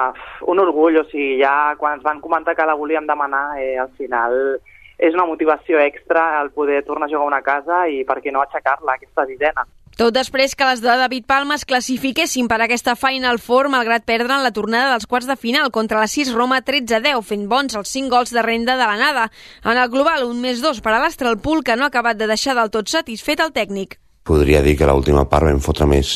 un 0.50 0.58
orgull, 0.66 0.98
o 0.98 1.06
sigui, 1.12 1.38
ja 1.44 1.76
quan 1.78 2.00
ens 2.00 2.08
van 2.10 2.26
comentar 2.26 2.58
que 2.58 2.66
la 2.66 2.80
volíem 2.80 3.06
demanar, 3.06 3.60
eh, 3.62 3.78
al 3.78 3.94
final 4.02 4.34
és 4.98 5.14
una 5.14 5.30
motivació 5.30 5.78
extra 5.78 6.42
el 6.42 6.50
poder 6.58 6.82
tornar 6.90 7.06
a 7.06 7.14
jugar 7.14 7.28
a 7.28 7.34
una 7.36 7.44
casa 7.46 7.86
i 7.86 8.02
per 8.02 8.18
què 8.18 8.34
no 8.34 8.42
aixecar-la, 8.42 8.98
aquesta 8.98 9.30
sisena. 9.30 9.70
Tot 10.00 10.16
després 10.16 10.54
que 10.56 10.64
les 10.64 10.80
de 10.80 10.94
David 10.96 11.26
Palma 11.28 11.58
es 11.60 11.66
classifiquessin 11.68 12.48
per 12.48 12.62
aquesta 12.64 12.94
Final 12.96 13.36
Four 13.44 13.68
malgrat 13.68 14.06
perdre 14.08 14.32
en 14.32 14.46
la 14.46 14.54
tornada 14.56 14.94
dels 14.94 15.04
quarts 15.12 15.28
de 15.28 15.36
final 15.36 15.74
contra 15.76 16.00
la 16.00 16.08
6 16.08 16.32
Roma 16.38 16.62
13-10, 16.64 17.20
fent 17.28 17.44
bons 17.52 17.76
els 17.76 17.92
5 17.98 18.08
gols 18.14 18.32
de 18.32 18.40
renda 18.40 18.78
de 18.80 18.88
l'anada. 18.88 19.26
En 19.68 19.76
el 19.76 19.92
global, 19.92 20.24
un 20.24 20.40
més 20.40 20.64
dos 20.64 20.80
per 20.80 20.96
a 20.96 21.04
l'Astralpool, 21.04 21.66
que 21.68 21.76
no 21.76 21.84
ha 21.84 21.92
acabat 21.92 22.16
de 22.16 22.32
deixar 22.32 22.56
del 22.56 22.72
tot 22.72 22.88
satisfet 22.88 23.44
el 23.44 23.52
tècnic. 23.52 24.00
Podria 24.24 24.64
dir 24.64 24.78
que 24.80 24.88
l'última 24.88 25.28
part 25.28 25.52
vam 25.52 25.60
fotre 25.60 25.92
més, 25.92 26.16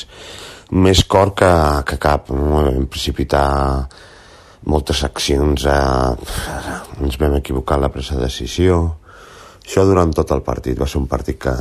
més 0.71 1.03
cor 1.03 1.35
que, 1.35 1.53
que 1.83 1.99
cap. 1.99 2.31
Vam 2.31 2.87
precipitar 2.87 3.45
moltes 4.63 5.03
accions, 5.03 5.67
eh, 5.67 7.01
ens 7.03 7.19
vam 7.19 7.41
equivocar 7.43 7.81
en 7.81 7.89
la 7.89 7.91
presa 7.91 8.15
de 8.15 8.29
decisió. 8.29 8.85
Això 9.59 9.83
durant 9.83 10.15
tot 10.15 10.31
el 10.31 10.39
partit. 10.39 10.79
Va 10.79 10.87
ser 10.87 11.03
un 11.03 11.11
partit 11.11 11.43
que 11.43 11.51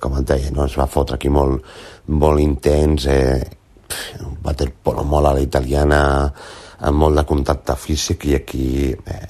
com 0.00 0.18
et 0.20 0.28
deia, 0.28 0.50
no? 0.54 0.66
es 0.66 0.76
va 0.78 0.86
fotre 0.90 1.18
aquí 1.18 1.30
molt, 1.32 1.64
molt 2.08 2.40
intens, 2.42 3.06
eh, 3.06 3.40
un 4.20 4.38
waterpolo 4.44 5.04
molt 5.04 5.30
a 5.30 5.34
la 5.36 5.42
italiana, 5.44 6.02
amb 6.84 6.98
molt 7.00 7.16
de 7.16 7.24
contacte 7.24 7.76
físic 7.78 8.26
i 8.28 8.36
aquí 8.36 8.68
eh, 8.92 9.20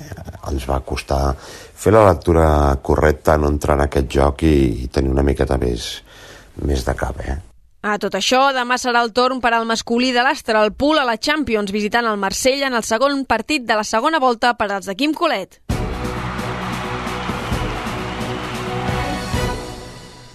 ens 0.51 0.69
va 0.69 0.81
costar 0.87 1.35
fer 1.39 1.93
la 1.93 2.07
lectura 2.09 2.77
correcta, 2.83 3.37
no 3.39 3.51
entrar 3.53 3.79
en 3.79 3.87
aquest 3.87 4.09
joc 4.11 4.47
i, 4.49 4.85
i 4.85 4.93
tenir 4.93 5.13
una 5.13 5.27
miqueta 5.27 5.59
més, 5.61 5.91
més 6.65 6.87
de 6.87 6.95
cap, 6.99 7.21
eh? 7.21 7.37
A 7.85 7.99
tot 8.01 8.15
això, 8.17 8.47
demà 8.57 8.79
serà 8.81 9.03
el 9.05 9.11
torn 9.13 9.43
per 9.45 9.51
al 9.53 9.67
masculí 9.69 10.09
de 10.17 10.23
l'Astralpool 10.25 11.03
a 11.03 11.05
la 11.05 11.19
Champions, 11.21 11.69
visitant 11.69 12.09
el 12.09 12.17
Marsella 12.17 12.71
en 12.71 12.79
el 12.79 12.87
segon 12.89 13.27
partit 13.29 13.67
de 13.69 13.77
la 13.77 13.85
segona 13.85 14.23
volta 14.23 14.55
per 14.57 14.71
als 14.71 14.89
de 14.89 14.95
Quim 14.97 15.13
Colet. 15.13 15.61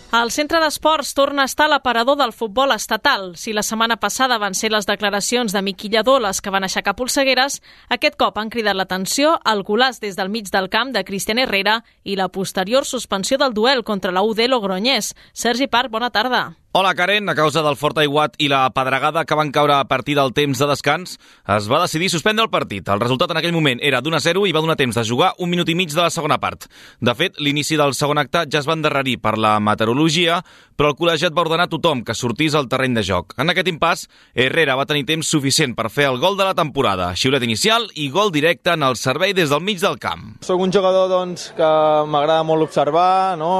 El 0.10 0.32
centre 0.34 0.58
d'esports 0.58 1.12
torna 1.13 1.43
a 1.43 1.45
estar 1.45 1.67
a 1.67 1.69
l'aparador 1.69 2.15
del 2.17 2.32
futbol 2.34 2.72
estatal. 2.74 3.36
Si 3.38 3.52
la 3.54 3.62
setmana 3.62 4.00
passada 4.02 4.39
van 4.41 4.56
ser 4.58 4.72
les 4.74 4.88
declaracions 4.89 5.54
de 5.54 5.62
Miqui 5.62 5.91
Lledó 5.93 6.15
les 6.17 6.41
que 6.41 6.50
van 6.50 6.65
aixecar 6.65 6.95
polsegueres, 6.98 7.60
aquest 7.93 8.17
cop 8.17 8.39
han 8.41 8.50
cridat 8.50 8.74
l'atenció 8.74 9.36
el 9.45 9.62
golàs 9.67 10.02
des 10.02 10.17
del 10.17 10.34
mig 10.34 10.50
del 10.50 10.72
camp 10.74 10.95
de 10.98 11.04
Cristian 11.06 11.38
Herrera 11.38 11.84
i 12.02 12.17
la 12.17 12.32
posterior 12.34 12.89
suspensió 12.89 13.38
del 13.38 13.54
duel 13.54 13.84
contra 13.84 14.12
la 14.12 14.26
UD 14.26 14.48
Logroñés. 14.50 15.13
Sergi 15.32 15.67
Parc, 15.67 15.93
bona 15.93 16.10
tarda. 16.10 16.58
Hola, 16.71 16.93
Karen. 16.93 17.27
A 17.29 17.34
causa 17.34 17.63
del 17.65 17.73
fort 17.82 17.97
aiguat 17.97 18.36
i 18.38 18.45
la 18.45 18.60
pedregada 18.69 19.23
que 19.25 19.34
van 19.34 19.49
caure 19.49 19.73
a 19.73 19.88
partir 19.89 20.13
del 20.13 20.36
temps 20.38 20.60
de 20.62 20.67
descans, 20.69 21.15
es 21.49 21.65
va 21.65 21.79
decidir 21.82 22.12
suspendre 22.13 22.43
el 22.45 22.51
partit. 22.53 22.86
El 22.93 22.99
resultat 23.01 23.32
en 23.34 23.39
aquell 23.39 23.55
moment 23.55 23.79
era 23.82 24.03
d'1 24.05 24.13
a 24.13 24.19
0 24.21 24.43
i 24.45 24.53
va 24.53 24.62
donar 24.62 24.75
temps 24.77 24.93
de 24.93 25.03
jugar 25.03 25.32
un 25.41 25.49
minut 25.49 25.65
i 25.65 25.73
mig 25.73 25.89
de 25.89 26.03
la 26.03 26.12
segona 26.13 26.38
part. 26.38 26.67
De 27.01 27.15
fet, 27.17 27.39
l'inici 27.41 27.73
del 27.73 27.95
segon 27.97 28.21
acte 28.21 28.43
ja 28.45 28.60
es 28.62 28.69
va 28.69 28.75
endarrerir 28.77 29.15
per 29.17 29.39
la 29.41 29.55
meteorologia, 29.58 30.43
però 30.77 30.91
el 30.93 30.99
col·legiat 30.99 31.34
va 31.34 31.41
ordenar 31.47 31.65
a 31.65 31.71
tothom 31.73 32.03
que 32.05 32.13
sortís 32.13 32.53
al 32.53 32.69
terreny 32.69 32.93
de 32.99 33.05
joc. 33.08 33.34
En 33.41 33.49
aquest 33.49 33.73
impàs, 33.73 34.05
Herrera 34.38 34.77
va 34.77 34.86
tenir 34.86 35.08
temps 35.10 35.25
suficient 35.25 35.73
per 35.73 35.89
fer 35.89 36.05
el 36.12 36.21
gol 36.21 36.38
de 36.38 36.45
la 36.45 36.53
temporada, 36.53 37.15
xiulet 37.17 37.49
inicial 37.49 37.89
i 37.95 38.12
gol 38.13 38.29
directe 38.29 38.77
en 38.77 38.86
el 38.86 38.93
servei 38.93 39.34
des 39.34 39.49
del 39.49 39.65
mig 39.65 39.82
del 39.82 39.97
camp. 39.97 40.38
Soc 40.45 40.62
un 40.62 40.69
jugador 40.69 41.10
doncs, 41.10 41.49
que 41.58 41.73
m'agrada 42.05 42.45
molt 42.45 42.69
observar, 42.69 43.34
no? 43.41 43.58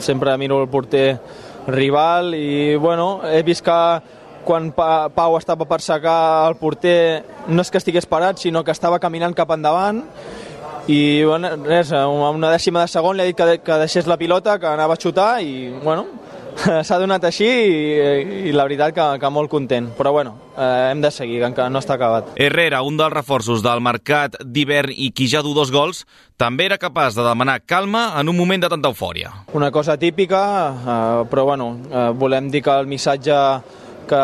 sempre 0.00 0.38
miro 0.40 0.62
el 0.64 0.72
porter 0.72 1.18
rival 1.66 2.34
i 2.34 2.76
bueno, 2.76 3.20
he 3.24 3.42
vist 3.42 3.64
que 3.64 3.78
quan 4.44 4.70
pa 4.72 5.10
Pau 5.12 5.36
estava 5.36 5.66
per 5.68 5.80
secar 5.84 6.48
el 6.48 6.56
porter 6.56 7.24
no 7.48 7.62
és 7.62 7.70
que 7.70 7.80
estigués 7.80 8.08
parat, 8.08 8.40
sinó 8.40 8.64
que 8.64 8.72
estava 8.72 9.00
caminant 9.02 9.36
cap 9.36 9.52
endavant 9.52 10.02
i 10.88 11.22
bueno, 11.24 11.52
res, 11.66 11.92
a 11.92 12.06
una 12.08 12.50
dècima 12.50 12.82
de 12.82 12.88
segon 12.88 13.16
li 13.16 13.22
ha 13.24 13.28
dit 13.28 13.36
que, 13.36 13.58
que 13.62 13.80
deixés 13.82 14.08
la 14.08 14.16
pilota, 14.18 14.58
que 14.58 14.66
anava 14.66 14.96
a 14.96 15.00
xutar 15.00 15.42
i 15.44 15.68
bueno, 15.84 16.06
s'ha 16.86 16.98
donat 17.00 17.24
així 17.28 17.46
i, 17.46 18.48
i 18.50 18.54
la 18.54 18.66
veritat 18.68 18.94
que, 18.96 19.06
que 19.22 19.32
molt 19.32 19.50
content. 19.52 19.90
Però 19.96 20.12
bueno, 20.14 20.36
eh, 20.56 20.90
hem 20.90 21.02
de 21.02 21.10
seguir, 21.14 21.40
que 21.40 21.50
encara 21.50 21.72
no 21.72 21.82
està 21.82 21.96
acabat. 21.96 22.32
Herrera, 22.40 22.82
un 22.86 22.98
dels 23.00 23.14
reforços 23.14 23.64
del 23.64 23.82
mercat 23.84 24.38
d'hivern 24.44 24.94
i 24.94 25.10
qui 25.16 25.28
ja 25.30 25.44
du 25.46 25.54
dos 25.56 25.72
gols, 25.74 26.04
també 26.40 26.68
era 26.68 26.80
capaç 26.80 27.18
de 27.18 27.26
demanar 27.26 27.60
calma 27.66 28.10
en 28.20 28.32
un 28.32 28.38
moment 28.38 28.64
de 28.64 28.72
tanta 28.72 28.90
eufòria. 28.92 29.32
Una 29.56 29.70
cosa 29.70 29.96
típica, 30.00 30.42
eh, 30.70 31.28
però 31.30 31.46
bueno, 31.52 31.76
eh, 31.90 32.10
volem 32.16 32.50
dir 32.50 32.64
que 32.64 32.74
el 32.76 32.90
missatge 32.90 33.36
que 34.10 34.20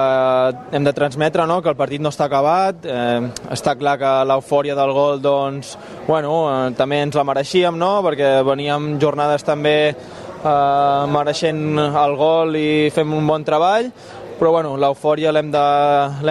hem 0.72 0.82
de 0.82 0.92
transmetre, 0.92 1.46
no? 1.46 1.60
que 1.62 1.70
el 1.70 1.78
partit 1.78 2.02
no 2.02 2.10
està 2.10 2.26
acabat, 2.26 2.86
eh, 2.90 3.28
està 3.54 3.76
clar 3.78 3.94
que 4.00 4.12
l'eufòria 4.26 4.74
del 4.74 4.90
gol 4.96 5.20
doncs, 5.22 5.76
bueno, 6.08 6.32
eh, 6.50 6.72
també 6.78 6.98
ens 7.04 7.14
la 7.14 7.24
mereixíem, 7.28 7.78
no? 7.78 8.00
perquè 8.02 8.40
veníem 8.46 8.96
jornades 9.02 9.46
també 9.46 9.94
eh, 10.42 11.02
mereixent 11.12 11.80
el 11.80 12.16
gol 12.18 12.56
i 12.58 12.68
fem 12.94 13.12
un 13.16 13.26
bon 13.26 13.44
treball, 13.46 13.90
però 14.36 14.50
bueno, 14.52 14.74
l'eufòria 14.76 15.32
l'hem 15.32 15.48
de, 15.52 15.64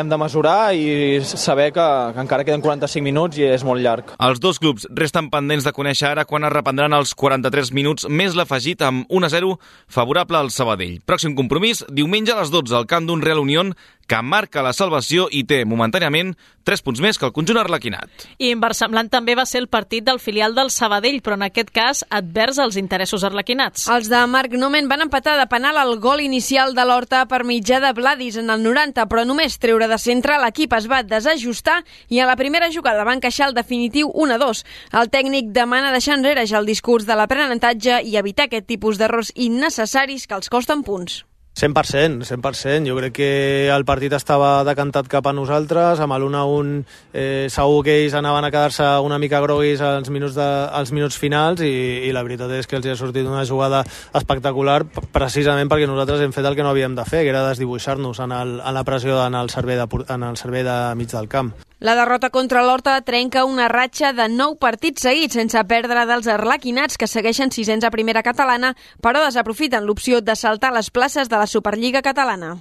de 0.05 0.17
mesurar 0.21 0.75
i 0.77 1.21
saber 1.25 1.71
que, 1.73 1.85
que 2.13 2.21
encara 2.21 2.45
queden 2.45 2.61
45 2.61 3.03
minuts 3.03 3.39
i 3.41 3.47
és 3.49 3.65
molt 3.65 3.81
llarg. 3.81 4.13
Els 4.21 4.41
dos 4.41 4.61
clubs 4.61 4.85
resten 4.93 5.31
pendents 5.33 5.65
de 5.65 5.73
conèixer 5.73 6.11
ara 6.11 6.27
quan 6.29 6.45
es 6.45 6.53
reprendran 6.53 6.93
els 6.93 7.15
43 7.17 7.73
minuts 7.73 8.05
més 8.09 8.37
l'afegit 8.37 8.85
amb 8.85 9.09
1-0 9.09 9.55
favorable 9.89 10.37
al 10.37 10.53
Sabadell. 10.53 10.99
Pròxim 11.05 11.33
compromís, 11.37 11.81
diumenge 11.89 12.35
a 12.35 12.39
les 12.43 12.53
12 12.53 12.77
al 12.77 12.89
camp 12.89 13.09
d'un 13.09 13.25
Real 13.25 13.41
Unión 13.41 13.73
que 14.07 14.21
marca 14.21 14.63
la 14.65 14.73
salvació 14.73 15.27
i 15.31 15.43
té 15.47 15.63
momentàniament 15.65 16.33
3 16.65 16.81
punts 16.85 17.01
més 17.01 17.17
que 17.17 17.27
el 17.27 17.33
conjunt 17.33 17.59
arlequinat. 17.61 18.25
I 18.41 18.49
inversemblant 18.53 19.09
també 19.13 19.35
va 19.37 19.45
ser 19.45 19.61
el 19.61 19.67
partit 19.69 20.05
del 20.05 20.19
filial 20.21 20.55
del 20.57 20.71
Sabadell, 20.73 21.21
però 21.25 21.37
en 21.37 21.45
aquest 21.45 21.69
cas 21.73 22.03
advers 22.09 22.59
als 22.61 22.77
interessos 22.81 23.25
arlequinats. 23.27 23.87
Els 23.91 24.09
de 24.09 24.21
Marc 24.29 24.55
Nomen 24.57 24.89
van 24.89 25.05
empatar 25.05 25.35
de 25.39 25.47
penal 25.51 25.77
el 25.81 25.99
gol 25.99 26.23
inicial 26.23 26.73
de 26.77 26.85
l'Horta 26.85 27.25
per 27.29 27.43
mitjà 27.45 27.81
de 27.83 27.93
Vladis 27.97 28.39
en 28.41 28.49
el 28.53 28.63
90, 28.65 29.05
però 29.11 29.25
només 29.25 29.59
treure 29.61 29.89
de 29.91 29.99
centre 30.01 30.39
l'equip 30.41 30.73
es 30.77 30.89
va 30.89 31.03
desajustar 31.03 31.81
i 32.09 32.19
a 32.19 32.29
la 32.29 32.37
primera 32.39 32.71
jugada 32.73 33.05
va 33.05 33.13
encaixar 33.17 33.49
el 33.49 33.57
definitiu 33.57 34.09
1-2. 34.09 34.65
El 34.93 35.13
tècnic 35.13 35.53
demana 35.53 35.93
deixar 35.93 36.17
enrere 36.17 36.47
ja 36.49 36.59
el 36.61 36.69
discurs 36.69 37.05
de 37.05 37.17
l'aprenentatge 37.17 38.01
i 38.05 38.17
evitar 38.17 38.49
aquest 38.49 38.67
tipus 38.69 38.97
d'errors 38.97 39.31
innecessaris 39.35 40.27
que 40.27 40.37
els 40.37 40.49
costen 40.49 40.83
punts. 40.83 41.23
100%, 41.55 42.25
100%. 42.27 42.87
Jo 42.87 42.95
crec 42.97 43.13
que 43.15 43.29
el 43.71 43.85
partit 43.87 44.13
estava 44.13 44.63
decantat 44.67 45.07
cap 45.07 45.27
a 45.27 45.33
nosaltres, 45.33 46.01
amb 46.03 46.17
l'1-1 46.17 46.83
eh, 47.13 47.47
segur 47.49 47.81
que 47.87 47.95
ells 48.01 48.17
anaven 48.19 48.45
a 48.45 48.51
quedar-se 48.51 48.87
una 49.05 49.19
mica 49.19 49.39
groguis 49.43 49.81
als 49.81 50.11
minuts, 50.11 50.35
de, 50.35 50.45
als 50.45 50.91
minuts 50.91 51.17
finals 51.17 51.63
i, 51.63 51.71
i 52.09 52.11
la 52.15 52.25
veritat 52.27 52.51
és 52.59 52.67
que 52.67 52.75
els 52.79 52.89
ha 52.91 52.97
sortit 52.99 53.27
una 53.27 53.45
jugada 53.47 53.85
espectacular 54.13 54.81
precisament 55.15 55.71
perquè 55.71 55.87
nosaltres 55.87 56.25
hem 56.25 56.35
fet 56.35 56.45
el 56.45 56.59
que 56.59 56.65
no 56.65 56.73
havíem 56.75 56.97
de 56.97 57.07
fer, 57.07 57.23
que 57.23 57.31
era 57.31 57.47
desdibuixar-nos 57.47 58.19
en, 58.19 58.35
el, 58.35 58.59
en 58.59 58.75
la 58.75 58.83
pressió 58.83 59.21
en 59.23 59.39
el, 59.39 59.49
servei 59.49 59.79
de, 59.79 59.87
en 60.09 60.27
el 60.27 60.35
servei 60.41 60.67
de 60.67 60.77
mig 60.99 61.11
del 61.15 61.31
camp. 61.31 61.55
La 61.85 61.93
derrota 61.93 62.31
contra 62.31 62.63
l'Horta 62.65 62.95
trenca 63.05 63.43
una 63.45 63.67
ratxa 63.69 64.09
de 64.17 64.25
nou 64.33 64.55
partits 64.57 65.03
seguits 65.05 65.37
sense 65.37 65.61
perdre 65.69 66.07
dels 66.09 66.25
arlequinats 66.33 66.97
que 66.97 67.05
segueixen 67.05 67.53
sisens 67.53 67.85
a 67.85 67.91
primera 67.93 68.23
catalana, 68.25 68.71
però 69.05 69.21
desaprofiten 69.21 69.85
l'opció 69.85 70.23
de 70.25 70.33
saltar 70.33 70.73
les 70.73 70.89
places 70.89 71.29
de 71.29 71.37
la 71.37 71.45
Superliga 71.45 72.01
catalana. 72.01 72.55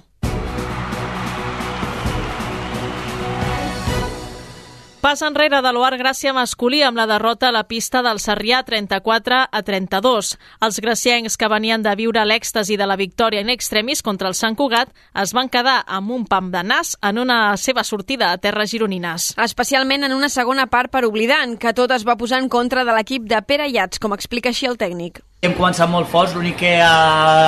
Pas 5.05 5.21
enrere 5.21 5.59
de 5.61 5.69
l'Oar 5.69 5.99
Gràcia 5.99 6.31
masculí 6.33 6.79
amb 6.81 6.97
la 6.97 7.03
derrota 7.05 7.51
a 7.51 7.53
la 7.53 7.67
pista 7.69 7.99
del 8.01 8.17
Sarrià 8.17 8.63
34 8.65 9.37
a 9.53 9.59
32. 9.61 10.31
Els 10.65 10.79
graciencs 10.81 11.35
que 11.37 11.49
venien 11.51 11.83
de 11.85 11.91
viure 11.93 12.23
l'èxtasi 12.25 12.73
de 12.73 12.87
la 12.89 12.95
victòria 12.97 13.43
en 13.45 13.51
extremis 13.53 14.01
contra 14.01 14.31
el 14.31 14.33
Sant 14.33 14.55
Cugat 14.57 14.89
es 15.21 15.33
van 15.37 15.51
quedar 15.53 15.75
amb 15.85 16.09
un 16.15 16.23
pam 16.25 16.47
de 16.49 16.63
nas 16.65 16.95
en 17.05 17.19
una 17.21 17.37
seva 17.53 17.83
sortida 17.85 18.31
a 18.31 18.39
terres 18.41 18.71
gironines. 18.73 19.27
Especialment 19.45 20.07
en 20.07 20.15
una 20.15 20.29
segona 20.33 20.65
part 20.73 20.89
per 20.89 21.03
oblidar 21.05 21.43
que 21.61 21.75
tot 21.77 21.93
es 21.93 22.07
va 22.07 22.17
posar 22.17 22.41
en 22.41 22.49
contra 22.49 22.81
de 22.81 22.97
l'equip 22.97 23.29
de 23.29 23.43
Pere 23.45 23.69
Iats, 23.69 24.01
com 24.01 24.17
explica 24.17 24.49
així 24.49 24.65
el 24.65 24.79
tècnic. 24.81 25.21
Hem 25.45 25.53
començat 25.53 25.85
molt 25.85 26.09
forts, 26.09 26.33
l'únic 26.33 26.57
que 26.63 26.79
eh, 26.79 26.89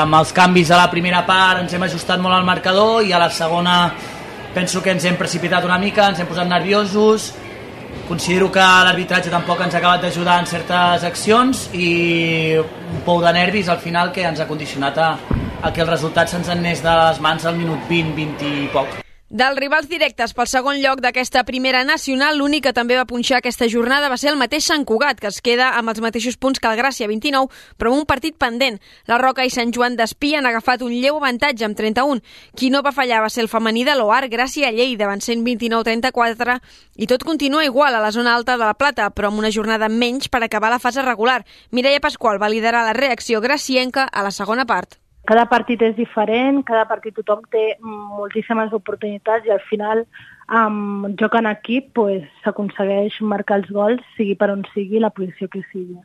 amb 0.03 0.13
els 0.13 0.29
canvis 0.29 0.69
a 0.69 0.77
la 0.83 0.91
primera 0.93 1.25
part 1.25 1.65
ens 1.65 1.73
hem 1.73 1.89
ajustat 1.89 2.21
molt 2.21 2.37
al 2.37 2.45
marcador 2.45 3.01
i 3.01 3.17
a 3.17 3.25
la 3.25 3.33
segona 3.33 3.79
penso 4.53 4.81
que 4.81 4.93
ens 4.93 5.09
hem 5.09 5.17
precipitat 5.17 5.65
una 5.65 5.81
mica, 5.81 6.07
ens 6.09 6.21
hem 6.21 6.29
posat 6.29 6.45
nerviosos, 6.49 7.31
Considero 8.07 8.47
que 8.55 8.63
l'arbitratge 8.63 9.27
tampoc 9.27 9.59
ens 9.65 9.73
ha 9.75 9.81
acabat 9.81 10.05
d'ajudar 10.05 10.37
en 10.39 10.45
certes 10.47 11.03
accions 11.03 11.65
i 11.75 11.89
un 12.61 13.01
pou 13.03 13.19
de 13.19 13.33
nervis 13.35 13.67
al 13.67 13.81
final 13.83 14.13
que 14.15 14.23
ens 14.29 14.39
ha 14.39 14.47
condicionat 14.47 15.01
a, 15.03 15.09
a 15.59 15.73
que 15.75 15.83
el 15.83 15.91
resultat 15.91 16.31
se'ns 16.31 16.47
anés 16.55 16.85
de 16.85 16.95
les 17.01 17.19
mans 17.27 17.43
al 17.51 17.59
minut 17.59 17.83
20, 17.91 18.15
20 18.15 18.47
i 18.47 18.71
poc. 18.71 19.06
Dels 19.29 19.59
rivals 19.59 19.89
directes 19.91 20.31
pel 20.31 20.47
segon 20.47 20.77
lloc 20.79 21.01
d'aquesta 21.03 21.41
primera 21.43 21.81
nacional, 21.83 22.37
l'únic 22.39 22.63
que 22.63 22.71
també 22.71 22.95
va 22.95 23.03
punxar 23.03 23.41
aquesta 23.41 23.65
jornada 23.67 24.07
va 24.07 24.15
ser 24.15 24.29
el 24.31 24.37
mateix 24.39 24.63
Sant 24.63 24.85
Cugat, 24.87 25.17
que 25.19 25.27
es 25.27 25.41
queda 25.43 25.73
amb 25.75 25.91
els 25.91 25.99
mateixos 25.99 26.37
punts 26.39 26.61
que 26.63 26.69
el 26.69 26.77
Gràcia, 26.79 27.09
29, 27.11 27.49
però 27.75 27.91
amb 27.91 27.99
un 27.99 28.05
partit 28.07 28.37
pendent. 28.39 28.77
La 29.11 29.17
Roca 29.19 29.43
i 29.43 29.51
Sant 29.51 29.73
Joan 29.75 29.97
d'Espí 29.99 30.29
han 30.37 30.47
agafat 30.47 30.85
un 30.85 30.93
lleu 30.93 31.19
avantatge 31.19 31.67
amb 31.67 31.75
31. 31.75 32.23
Qui 32.55 32.69
no 32.71 32.79
va 32.85 32.93
fallar 32.95 33.19
va 33.25 33.27
ser 33.27 33.43
el 33.43 33.51
femení 33.51 33.83
de 33.83 33.97
l'Oar, 33.99 34.29
Gràcia 34.31 34.69
Lleida, 34.71 35.09
van 35.11 35.19
129-34, 35.19 36.55
i 36.95 37.07
tot 37.11 37.25
continua 37.27 37.65
igual 37.65 37.97
a 37.97 37.99
la 37.99 38.13
zona 38.15 38.31
alta 38.33 38.55
de 38.55 38.63
la 38.63 38.77
Plata, 38.79 39.09
però 39.11 39.27
amb 39.27 39.43
una 39.43 39.51
jornada 39.51 39.91
menys 39.91 40.31
per 40.31 40.39
acabar 40.39 40.71
la 40.71 40.79
fase 40.79 41.03
regular. 41.03 41.41
Mireia 41.71 41.99
Pasqual 41.99 42.39
va 42.39 42.47
liderar 42.47 42.85
la 42.87 42.95
reacció 42.95 43.43
gracienca 43.43 44.07
a 44.07 44.23
la 44.23 44.31
segona 44.31 44.63
part 44.63 44.95
cada 45.27 45.45
partit 45.51 45.81
és 45.83 45.95
diferent, 45.97 46.61
cada 46.67 46.85
partit 46.87 47.15
tothom 47.19 47.43
té 47.51 47.75
moltíssimes 47.83 48.71
oportunitats 48.75 49.47
i 49.47 49.51
al 49.51 49.63
final 49.67 50.05
amb 50.47 51.09
joc 51.19 51.35
en 51.35 51.49
equip 51.51 51.99
s'aconsegueix 52.43 53.17
pues, 53.17 53.29
marcar 53.33 53.59
els 53.59 53.71
gols, 53.75 54.03
sigui 54.15 54.37
per 54.39 54.53
on 54.53 54.63
sigui 54.73 55.03
la 55.03 55.11
posició 55.11 55.49
que 55.51 55.65
sigui. 55.73 55.99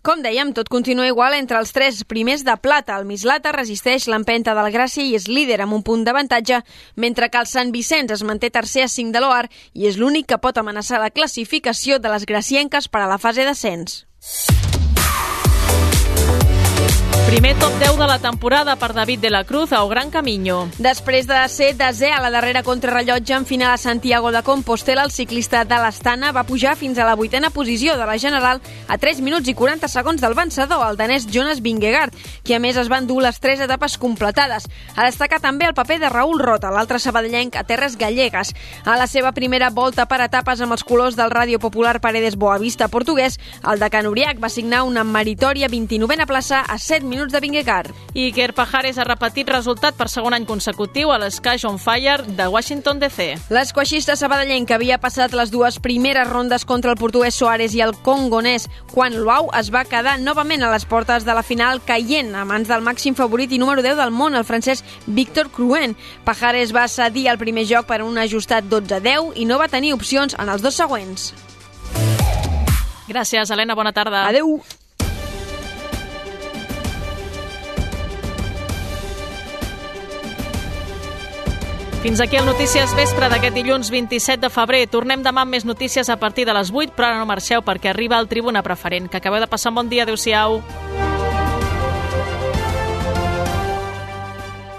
Com 0.00 0.22
dèiem, 0.24 0.54
tot 0.56 0.70
continua 0.72 1.04
igual 1.10 1.34
entre 1.36 1.58
els 1.60 1.74
tres 1.76 1.98
primers 2.08 2.40
de 2.40 2.54
plata. 2.56 2.96
El 2.96 3.04
Mislata 3.04 3.52
resisteix 3.52 4.06
l'empenta 4.08 4.54
del 4.56 4.70
Gràcia 4.72 5.04
i 5.04 5.12
és 5.18 5.28
líder 5.28 5.58
amb 5.60 5.76
un 5.76 5.84
punt 5.84 6.06
d'avantatge, 6.06 6.62
mentre 6.96 7.28
que 7.28 7.42
el 7.42 7.50
Sant 7.50 7.68
Vicenç 7.74 8.16
es 8.16 8.24
manté 8.24 8.48
tercer 8.48 8.86
a 8.86 8.88
5 8.88 9.12
de 9.12 9.20
l'OAR 9.20 9.50
i 9.74 9.90
és 9.92 10.00
l'únic 10.00 10.30
que 10.32 10.40
pot 10.40 10.56
amenaçar 10.56 11.02
la 11.04 11.12
classificació 11.12 12.00
de 12.00 12.16
les 12.16 12.24
gracienques 12.24 12.88
per 12.88 13.04
a 13.04 13.12
la 13.12 13.20
fase 13.20 13.44
d'ascens. 13.44 14.06
Primer 17.30 17.54
top 17.60 17.70
10 17.78 17.96
de 17.96 18.06
la 18.08 18.18
temporada 18.18 18.74
per 18.74 18.92
David 18.92 19.20
de 19.20 19.30
la 19.30 19.44
Cruz 19.44 19.72
a 19.72 19.84
O 19.84 19.88
Gran 19.88 20.10
Camino. 20.10 20.68
Després 20.82 21.28
de 21.28 21.36
ser 21.46 21.76
desè 21.78 22.08
a 22.10 22.18
la 22.18 22.32
darrera 22.34 22.64
contrarrellotge 22.66 23.36
en 23.36 23.44
final 23.46 23.70
a 23.70 23.76
Santiago 23.78 24.32
de 24.34 24.42
Compostela, 24.42 25.04
el 25.04 25.12
ciclista 25.14 25.62
de 25.64 25.78
l'Astana 25.78 26.32
va 26.34 26.42
pujar 26.42 26.74
fins 26.74 26.98
a 26.98 27.06
la 27.06 27.14
vuitena 27.14 27.52
posició 27.54 27.94
de 27.96 28.08
la 28.08 28.18
General 28.18 28.58
a 28.88 28.98
3 28.98 29.20
minuts 29.22 29.46
i 29.46 29.54
40 29.54 29.86
segons 29.86 30.20
del 30.20 30.34
vencedor, 30.34 30.82
el 30.88 30.98
danès 30.98 31.28
Jonas 31.30 31.60
Vingegaard, 31.62 32.16
qui 32.42 32.56
a 32.56 32.58
més 32.58 32.74
es 32.76 32.90
van 32.90 33.06
dur 33.06 33.22
les 33.22 33.38
tres 33.38 33.62
etapes 33.62 33.94
completades. 33.96 34.66
A 34.96 35.06
destacar 35.06 35.38
també 35.38 35.70
el 35.70 35.78
paper 35.78 36.00
de 36.00 36.10
Raül 36.10 36.42
Rota, 36.42 36.74
l'altre 36.74 36.98
sabadellenc 36.98 37.54
a 37.54 37.62
Terres 37.62 37.94
Gallegues. 37.94 38.50
A 38.82 38.98
la 38.98 39.06
seva 39.06 39.30
primera 39.30 39.70
volta 39.70 40.08
per 40.10 40.18
etapes 40.26 40.66
amb 40.66 40.74
els 40.74 40.82
colors 40.82 41.14
del 41.14 41.30
Ràdio 41.30 41.62
Popular 41.62 42.00
Paredes 42.00 42.34
Boavista 42.34 42.90
portuguès, 42.90 43.38
el 43.62 43.78
de 43.78 43.90
Canuriac 43.94 44.42
va 44.42 44.50
signar 44.50 44.82
una 44.82 45.06
meritòria 45.06 45.70
29a 45.70 46.26
plaça 46.26 46.66
a 46.66 46.78
7 46.78 47.06
minuts 47.06 47.19
minuts 47.20 47.32
de 47.32 47.40
Vingegaard. 47.40 47.90
Iker 48.14 48.54
Pajares 48.56 48.96
ha 48.96 49.04
repetit 49.04 49.48
resultat 49.52 49.96
per 49.98 50.08
segon 50.08 50.32
any 50.32 50.46
consecutiu 50.48 51.10
a 51.12 51.18
l'Sky 51.20 51.66
on 51.68 51.76
Fire 51.78 52.24
de 52.24 52.46
Washington 52.48 52.98
DC. 53.02 53.26
L'esquaixista 53.52 54.16
sabadellenc 54.16 54.72
havia 54.72 54.96
passat 55.02 55.34
les 55.36 55.52
dues 55.52 55.76
primeres 55.84 56.28
rondes 56.30 56.64
contra 56.64 56.94
el 56.94 56.96
portuguès 56.96 57.36
Soares 57.36 57.76
i 57.76 57.84
el 57.84 57.92
congonès 58.06 58.70
quan 58.94 59.18
Luau 59.18 59.50
es 59.58 59.68
va 59.68 59.84
quedar 59.84 60.16
novament 60.20 60.64
a 60.64 60.72
les 60.72 60.88
portes 60.88 61.28
de 61.28 61.36
la 61.36 61.44
final 61.44 61.84
caient 61.84 62.32
a 62.34 62.46
mans 62.48 62.72
del 62.72 62.84
màxim 62.86 63.14
favorit 63.14 63.52
i 63.52 63.60
número 63.60 63.84
10 63.84 64.00
del 64.00 64.16
món, 64.16 64.34
el 64.34 64.48
francès 64.48 64.80
Víctor 65.06 65.52
Cruen. 65.52 65.96
Pajares 66.24 66.72
va 66.72 66.88
cedir 66.88 67.28
el 67.28 67.38
primer 67.38 67.68
joc 67.68 67.90
per 67.90 68.00
un 68.02 68.16
ajustat 68.16 68.64
12-10 68.64 69.36
i 69.36 69.44
no 69.44 69.60
va 69.60 69.68
tenir 69.68 69.92
opcions 69.92 70.38
en 70.38 70.48
els 70.48 70.64
dos 70.64 70.80
següents. 70.80 71.34
Gràcies, 73.10 73.50
Helena. 73.50 73.74
Bona 73.74 73.92
tarda. 73.92 74.28
Adeu. 74.30 74.60
Fins 82.02 82.20
aquí 82.20 82.36
el 82.40 82.46
Notícies 82.48 82.94
Vespre 82.96 83.28
d'aquest 83.28 83.52
dilluns 83.52 83.90
27 83.92 84.40
de 84.40 84.48
febrer. 84.48 84.88
Tornem 84.88 85.20
demà 85.20 85.44
amb 85.44 85.52
més 85.52 85.68
notícies 85.68 86.08
a 86.08 86.16
partir 86.16 86.48
de 86.48 86.54
les 86.56 86.72
8, 86.72 86.96
però 86.96 87.10
ara 87.10 87.20
no 87.20 87.28
marxeu 87.28 87.60
perquè 87.60 87.92
arriba 87.92 88.16
el 88.16 88.24
Tribuna 88.28 88.62
Preferent. 88.64 89.12
Que 89.12 89.20
acabeu 89.20 89.40
de 89.44 89.52
passar 89.52 89.68
un 89.68 89.76
bon 89.82 89.92
dia. 89.92 90.08
Adéu-siau. 90.08 90.64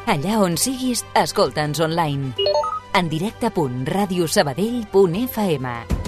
Allà 0.09 0.41
on 0.41 0.57
siguis, 0.57 1.05
escolta'ns 1.13 1.77
online. 1.79 2.33
En 2.97 3.07
directe.radiosabadell.fm 3.07 6.00